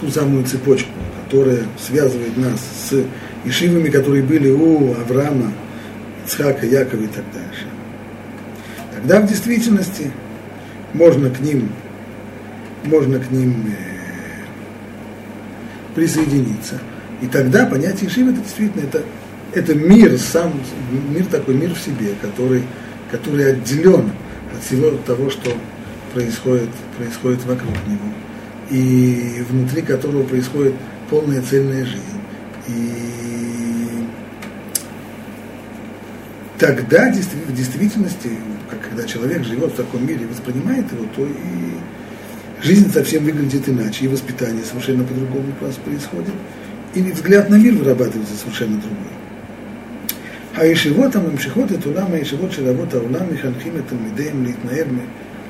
ту 0.00 0.08
самую 0.08 0.44
цепочку, 0.44 0.90
которая 1.24 1.64
связывает 1.78 2.36
нас 2.36 2.60
с 2.60 3.04
ишивами, 3.44 3.90
которые 3.90 4.22
были 4.22 4.50
у 4.50 4.92
Авраама, 4.92 5.52
Ицхака, 6.24 6.66
Якова 6.66 7.02
и 7.02 7.06
так 7.08 7.24
дальше, 7.32 7.66
Тогда 8.94 9.20
в 9.20 9.26
действительности 9.26 10.12
можно 10.94 11.30
к 11.30 11.40
ним, 11.40 11.70
можно 12.84 13.18
к 13.18 13.30
ним 13.30 13.66
э, 13.66 13.92
присоединиться. 15.94 16.78
И 17.20 17.26
тогда 17.26 17.66
понятие 17.66 18.10
Шива 18.10 18.30
это 18.30 18.40
действительно 18.40 18.82
это, 18.84 19.02
это 19.54 19.74
мир, 19.74 20.16
сам, 20.18 20.52
мир 21.10 21.26
такой, 21.26 21.54
мир 21.54 21.74
в 21.74 21.80
себе, 21.80 22.14
который, 22.20 22.62
который 23.10 23.52
отделен 23.52 24.12
от 24.54 24.62
всего 24.64 24.90
того, 25.04 25.30
что 25.30 25.50
происходит, 26.12 26.68
происходит 26.96 27.44
вокруг 27.44 27.74
него. 27.86 28.08
И 28.70 29.42
внутри 29.48 29.82
которого 29.82 30.22
происходит 30.22 30.74
полная 31.10 31.42
цельная 31.42 31.84
жизнь. 31.84 32.21
И 32.67 34.03
тогда 36.57 37.11
в 37.11 37.53
действительности 37.53 38.31
когда 38.81 39.03
человек 39.03 39.43
живет 39.43 39.71
в 39.71 39.75
таком 39.75 40.05
мире 40.05 40.23
и 40.23 40.25
воспринимает 40.25 40.91
его, 40.91 41.05
то 41.15 41.25
и 41.25 42.65
жизнь 42.65 42.91
совсем 42.91 43.23
выглядит 43.23 43.67
иначе, 43.69 44.05
и 44.05 44.07
воспитание 44.07 44.63
совершенно 44.63 45.03
по-другому 45.03 45.53
происходит, 45.59 46.33
и 46.93 47.01
взгляд 47.01 47.49
на 47.49 47.55
мир 47.55 47.73
вырабатывается 47.73 48.35
совершенно 48.35 48.77
другой. 48.77 49.13
הישיבות 50.57 51.15
הממשיכות 51.15 51.71
את 51.71 51.85
עולם 51.85 52.05
הישיבות 52.11 52.51
של 52.51 52.69
אבות 52.69 52.93
העולם 52.93 53.25
מחנכים 53.33 53.73
את 53.77 53.81
תלמידיהם 53.87 54.43
להתנער 54.43 54.85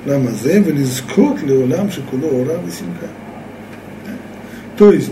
מעולם 0.06 0.28
הזה 0.28 0.60
ולזכות 0.66 1.36
לעולם 1.44 1.92
שכולו 1.92 2.28
אורה 2.28 2.54
ושמחה. 2.66 3.08
То 4.76 4.94
есть 4.94 5.12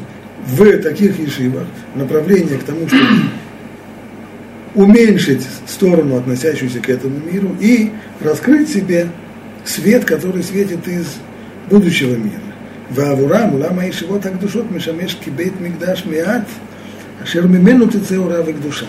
в 0.51 0.83
таких 0.83 1.19
ешивах 1.19 1.67
направление 1.95 2.59
к 2.59 2.65
тому, 2.65 2.89
чтобы 2.89 3.05
уменьшить 4.75 5.47
сторону, 5.67 6.17
относящуюся 6.17 6.81
к 6.81 6.89
этому 6.89 7.19
миру, 7.19 7.57
и 7.61 7.91
раскрыть 8.21 8.69
себе 8.69 9.09
свет, 9.65 10.05
который 10.05 10.43
светит 10.43 10.87
из 10.89 11.07
будущего 11.69 12.17
мира. 12.17 12.41
Вавурам, 12.91 13.55
лама 13.61 13.87
и 13.87 13.93
шиво 13.93 14.19
так 14.19 14.39
душот, 14.41 14.71
мишамеш 14.71 15.17
кибейт 15.17 15.61
мигдаш 15.61 16.05
миат, 16.05 16.47
ашер 17.23 17.47
мимену 17.47 17.89
тецеура 17.89 18.43
к 18.43 18.61
душа. 18.61 18.87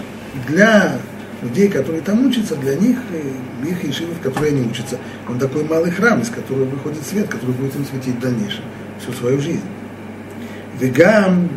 Для 0.48 0.98
людей, 1.44 1.68
которые 1.68 2.02
там 2.02 2.26
учатся, 2.26 2.56
для 2.56 2.76
них, 2.76 2.98
э, 3.12 3.68
их 3.68 3.84
ешивы, 3.84 4.14
в 4.14 4.22
которой 4.22 4.52
они 4.52 4.68
учатся, 4.68 5.00
он 5.28 5.38
такой 5.40 5.64
малый 5.64 5.92
храм, 5.92 6.22
из 6.22 6.30
которого 6.30 6.66
выходит 6.66 7.06
свет, 7.06 7.28
который 7.28 7.54
будет 7.56 7.76
им 7.76 7.86
светить 7.86 8.16
в 8.16 8.20
дальнейшем, 8.20 8.64
всю 9.00 9.14
свою 9.14 9.40
жизнь. 9.40 9.62
Вегам, 10.82 11.48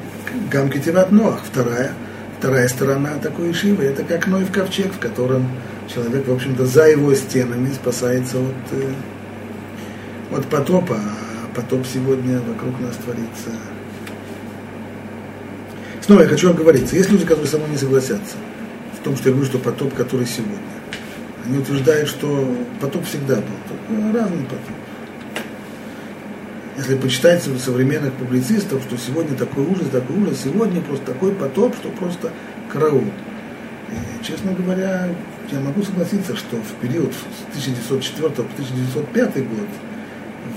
гам 0.51 0.69
кетиват 0.69 1.11
Ноах, 1.11 1.41
вторая, 1.51 1.95
вторая 2.39 2.69
сторона 2.69 3.17
такой 3.23 3.49
ешивы, 3.49 3.85
это 3.85 4.05
как 4.05 4.27
Ной 4.27 4.45
в 4.45 4.53
ковчег, 4.53 4.93
в 4.93 4.99
котором 4.99 5.49
человек, 5.93 6.29
в 6.29 6.33
общем-то, 6.33 6.67
за 6.67 6.89
его 6.91 7.15
стенами 7.15 7.73
спасается 7.73 8.37
от, 8.37 8.73
э, 8.73 10.37
от 10.37 10.47
потопа, 10.49 10.99
а 11.01 11.57
потоп 11.57 11.87
сегодня 11.91 12.39
вокруг 12.41 12.79
нас 12.81 12.97
творится. 12.97 13.49
Снова 16.03 16.21
я 16.21 16.29
хочу 16.29 16.51
оговориться, 16.51 16.95
есть 16.95 17.11
люди, 17.11 17.25
которые 17.25 17.47
со 17.47 17.57
мной 17.57 17.71
не 17.71 17.79
согласятся 17.79 18.37
в 19.01 19.05
том, 19.05 19.17
что 19.17 19.31
я 19.31 19.35
говорю, 19.35 19.49
что 19.49 19.59
потоп, 19.59 19.95
который 19.95 20.27
сегодня. 20.27 20.59
Они 21.47 21.57
утверждают, 21.57 22.11
что 22.11 22.55
потоп 22.79 23.07
всегда 23.07 23.37
был, 23.37 24.13
разный 24.13 24.45
потоп. 24.45 24.84
Если 26.77 26.97
почитать 26.97 27.43
современных 27.43 28.13
публицистов, 28.15 28.83
что 28.83 28.97
сегодня 28.99 29.37
такой 29.37 29.65
ужас, 29.65 29.89
такой 29.91 30.17
ужас, 30.17 30.41
сегодня 30.43 30.81
просто 30.81 31.07
такой 31.07 31.33
потоп, 31.33 31.77
что 31.77 31.89
просто 31.91 32.33
караул. 32.73 33.05
И, 33.91 34.25
честно 34.25 34.53
говоря, 34.53 35.09
я 35.53 35.61
могу 35.61 35.83
согласиться, 35.83 36.35
что 36.35 36.57
в 36.57 36.73
период 36.81 37.13
с 37.13 37.49
1904 37.51 38.29
по 38.29 38.43
1905 38.43 39.49
год 39.49 39.69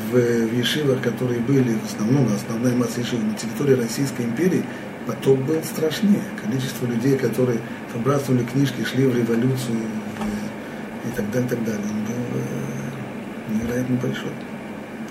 в, 0.10 0.15
в 0.15 0.58
Ешивах, 0.58 1.01
которые 1.01 1.39
были 1.39 1.75
в 1.75 1.86
основном, 1.86 2.27
основная 2.34 2.75
масса 2.75 3.01
Ешивов 3.01 3.23
на 3.23 3.34
территории 3.36 3.80
Российской 3.80 4.23
империи, 4.23 4.63
поток 5.06 5.38
был 5.39 5.62
страшнее. 5.63 6.23
Количество 6.43 6.88
людей, 6.88 7.15
которые 7.15 7.60
выбрасывали 7.93 8.43
книжки, 8.43 8.84
шли 8.84 9.06
в 9.06 9.15
революцию 9.15 9.77
и, 9.77 11.10
и 11.10 11.12
так 11.15 11.30
далее, 11.32 11.49
так 11.49 11.63
далее, 11.63 11.84
он 11.84 12.03
был 12.06 12.39
э, 12.39 13.53
невероятно 13.53 13.95
большой. 13.97 14.32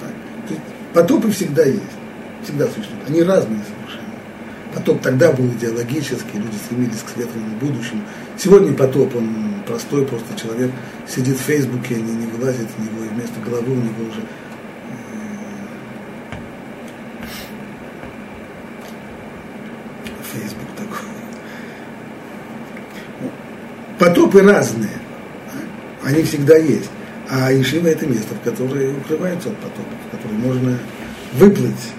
Так. 0.00 0.58
Потопы 0.96 1.30
всегда 1.30 1.62
есть, 1.62 1.82
всегда 2.42 2.64
существуют. 2.68 3.06
Они 3.06 3.22
разные 3.22 3.60
совершенно. 3.64 4.14
Потоп 4.74 5.02
тогда 5.02 5.30
был 5.30 5.46
идеологический, 5.48 6.38
люди 6.38 6.56
стремились 6.56 7.02
к 7.02 7.10
светлому 7.10 7.54
будущему. 7.60 8.00
Сегодня 8.38 8.72
потоп, 8.72 9.14
он 9.14 9.56
простой, 9.66 10.06
просто 10.06 10.34
человек 10.40 10.70
сидит 11.06 11.36
в 11.36 11.42
Фейсбуке, 11.42 11.96
не, 11.96 12.12
не 12.12 12.24
вылазит 12.24 12.68
в 12.74 12.82
него, 12.82 13.04
и 13.04 13.08
вместо 13.08 13.38
головы 13.40 13.72
у 13.72 13.76
него 13.76 14.08
уже 14.08 14.22
Facebook 20.32 20.70
такой. 20.78 21.08
Потопы 23.98 24.40
разные, 24.40 24.98
они 26.02 26.22
всегда 26.22 26.56
есть. 26.56 26.88
А 27.28 27.52
Ишива 27.52 27.88
это 27.88 28.06
место, 28.06 28.34
в 28.34 28.40
которое 28.44 28.90
укрывается 28.90 29.48
от 29.48 29.56
потопов, 29.56 29.94
в 30.06 30.16
которое 30.16 30.34
можно 30.34 30.78
выплыть. 31.32 31.92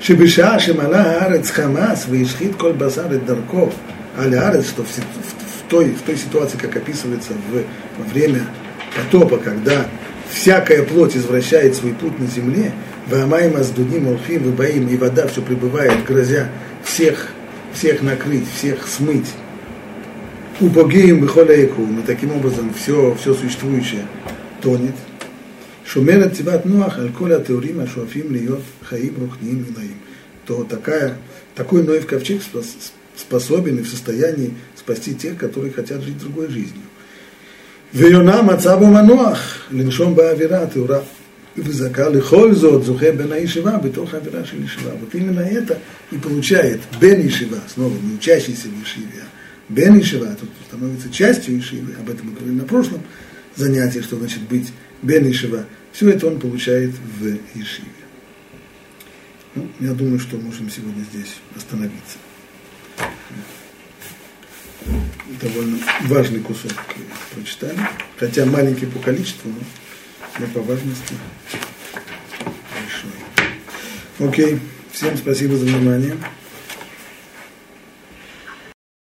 Шибиша 0.00 0.58
Шимала 0.58 1.18
Арец 1.20 1.50
Хамас, 1.50 2.06
Вишхит 2.08 2.56
Коль 2.56 2.72
Базар 2.72 3.10
Дарков, 3.18 3.74
Аль 4.18 4.34
Арец, 4.34 4.68
что 4.68 4.82
в, 4.82 4.88
в, 4.88 5.68
той, 5.68 5.90
в 5.90 6.00
той 6.02 6.16
ситуации, 6.16 6.56
как 6.56 6.74
описывается 6.76 7.32
в, 7.32 8.02
во 8.02 8.04
время 8.10 8.46
потопа, 8.96 9.36
когда 9.36 9.86
всякая 10.30 10.84
плоть 10.84 11.16
извращает 11.16 11.76
свой 11.76 11.92
путь 11.92 12.18
на 12.18 12.26
земле, 12.26 12.72
Вамайм 13.08 13.56
Аздудим 13.56 14.08
Алфим 14.08 14.44
Выбаим, 14.44 14.88
и 14.88 14.96
вода 14.96 15.26
все 15.26 15.42
прибывает, 15.42 16.04
грозя 16.06 16.48
всех, 16.82 17.28
всех 17.74 18.02
накрыть, 18.02 18.46
всех 18.56 18.86
смыть. 18.86 19.26
Убогеем 20.59 21.21
Бехолейку, 21.21 21.81
и 21.81 22.01
таким 22.05 22.31
образом 22.31 22.73
все, 22.73 23.15
все 23.19 23.33
существующее 23.33 24.05
тонет. 24.61 24.95
Шумерет 25.85 26.37
Тиват 26.37 26.65
Нуах, 26.65 26.97
Аль-Коля 26.97 27.39
Теорима 27.39 27.87
Шуафим 27.87 28.33
Льет 28.33 28.61
Хаим 28.81 29.15
Рухним 29.19 29.65
Инаим. 29.69 29.97
То 30.45 30.63
такая, 30.63 31.17
такой 31.55 31.83
Ноев 31.83 32.07
ковчег 32.07 32.41
способен 33.15 33.79
и 33.79 33.81
в 33.81 33.87
состоянии 33.87 34.53
спасти 34.75 35.13
тех, 35.13 35.37
которые 35.37 35.71
хотят 35.71 36.01
жить 36.01 36.17
другой 36.17 36.49
жизнью. 36.49 36.83
ויונה 37.93 38.41
מצא 38.41 38.75
בו 38.75 38.87
מנוח, 38.87 39.67
לנשום 39.71 40.15
באווירה 40.15 40.61
הטהורה. 40.61 40.99
וזכה 41.57 42.09
לכל 42.09 42.55
זאת 42.55 42.83
זוכה 42.83 43.11
בן 43.11 43.31
הישיבה 43.31 43.77
בתוך 43.77 44.13
האווירה 44.13 44.45
של 44.45 44.63
ישיבה. 44.63 44.89
Вот 45.01 45.15
именно 45.15 45.39
это 45.39 45.77
и 46.11 46.17
получает 46.17 46.81
бен 46.99 47.25
Ишива, 47.27 47.59
снова 47.73 47.95
не 48.03 48.15
учащийся 48.15 48.67
в 48.67 48.83
Ишиве, 48.83 49.21
а 49.21 49.27
бен 49.70 49.98
Ишива, 49.98 50.36
тут 50.38 50.50
становится 50.66 51.10
частью 51.10 51.58
Ишивы, 51.58 51.94
об 51.94 52.10
этом 52.10 52.26
мы 52.28 52.32
говорили 52.34 52.58
на 52.58 52.64
прошлом 52.64 53.02
занятии, 53.56 54.00
что 54.00 54.16
значит 54.16 54.42
быть 54.42 54.72
бен 55.02 55.30
Ишива. 55.30 55.64
Все 55.92 56.10
это 56.10 56.26
он 56.26 56.38
получает 56.38 56.90
в 56.90 57.26
Ишиве. 57.54 57.88
Ну, 59.54 59.68
я 59.80 59.92
думаю, 59.92 60.20
что 60.20 60.36
можем 60.36 60.70
сегодня 60.70 61.02
здесь 61.12 61.36
остановиться 61.56 62.18
довольно 65.40 65.78
важный 66.02 66.40
кусок 66.40 66.72
прочитали, 67.34 67.78
хотя 68.18 68.44
маленький 68.46 68.86
по 68.86 68.98
количеству, 68.98 69.50
но, 69.50 69.60
но 70.40 70.46
по 70.48 70.60
важности 70.60 71.14
большой. 72.74 74.28
Окей, 74.28 74.60
всем 74.92 75.16
спасибо 75.16 75.56
за 75.56 75.66
внимание. 75.66 76.16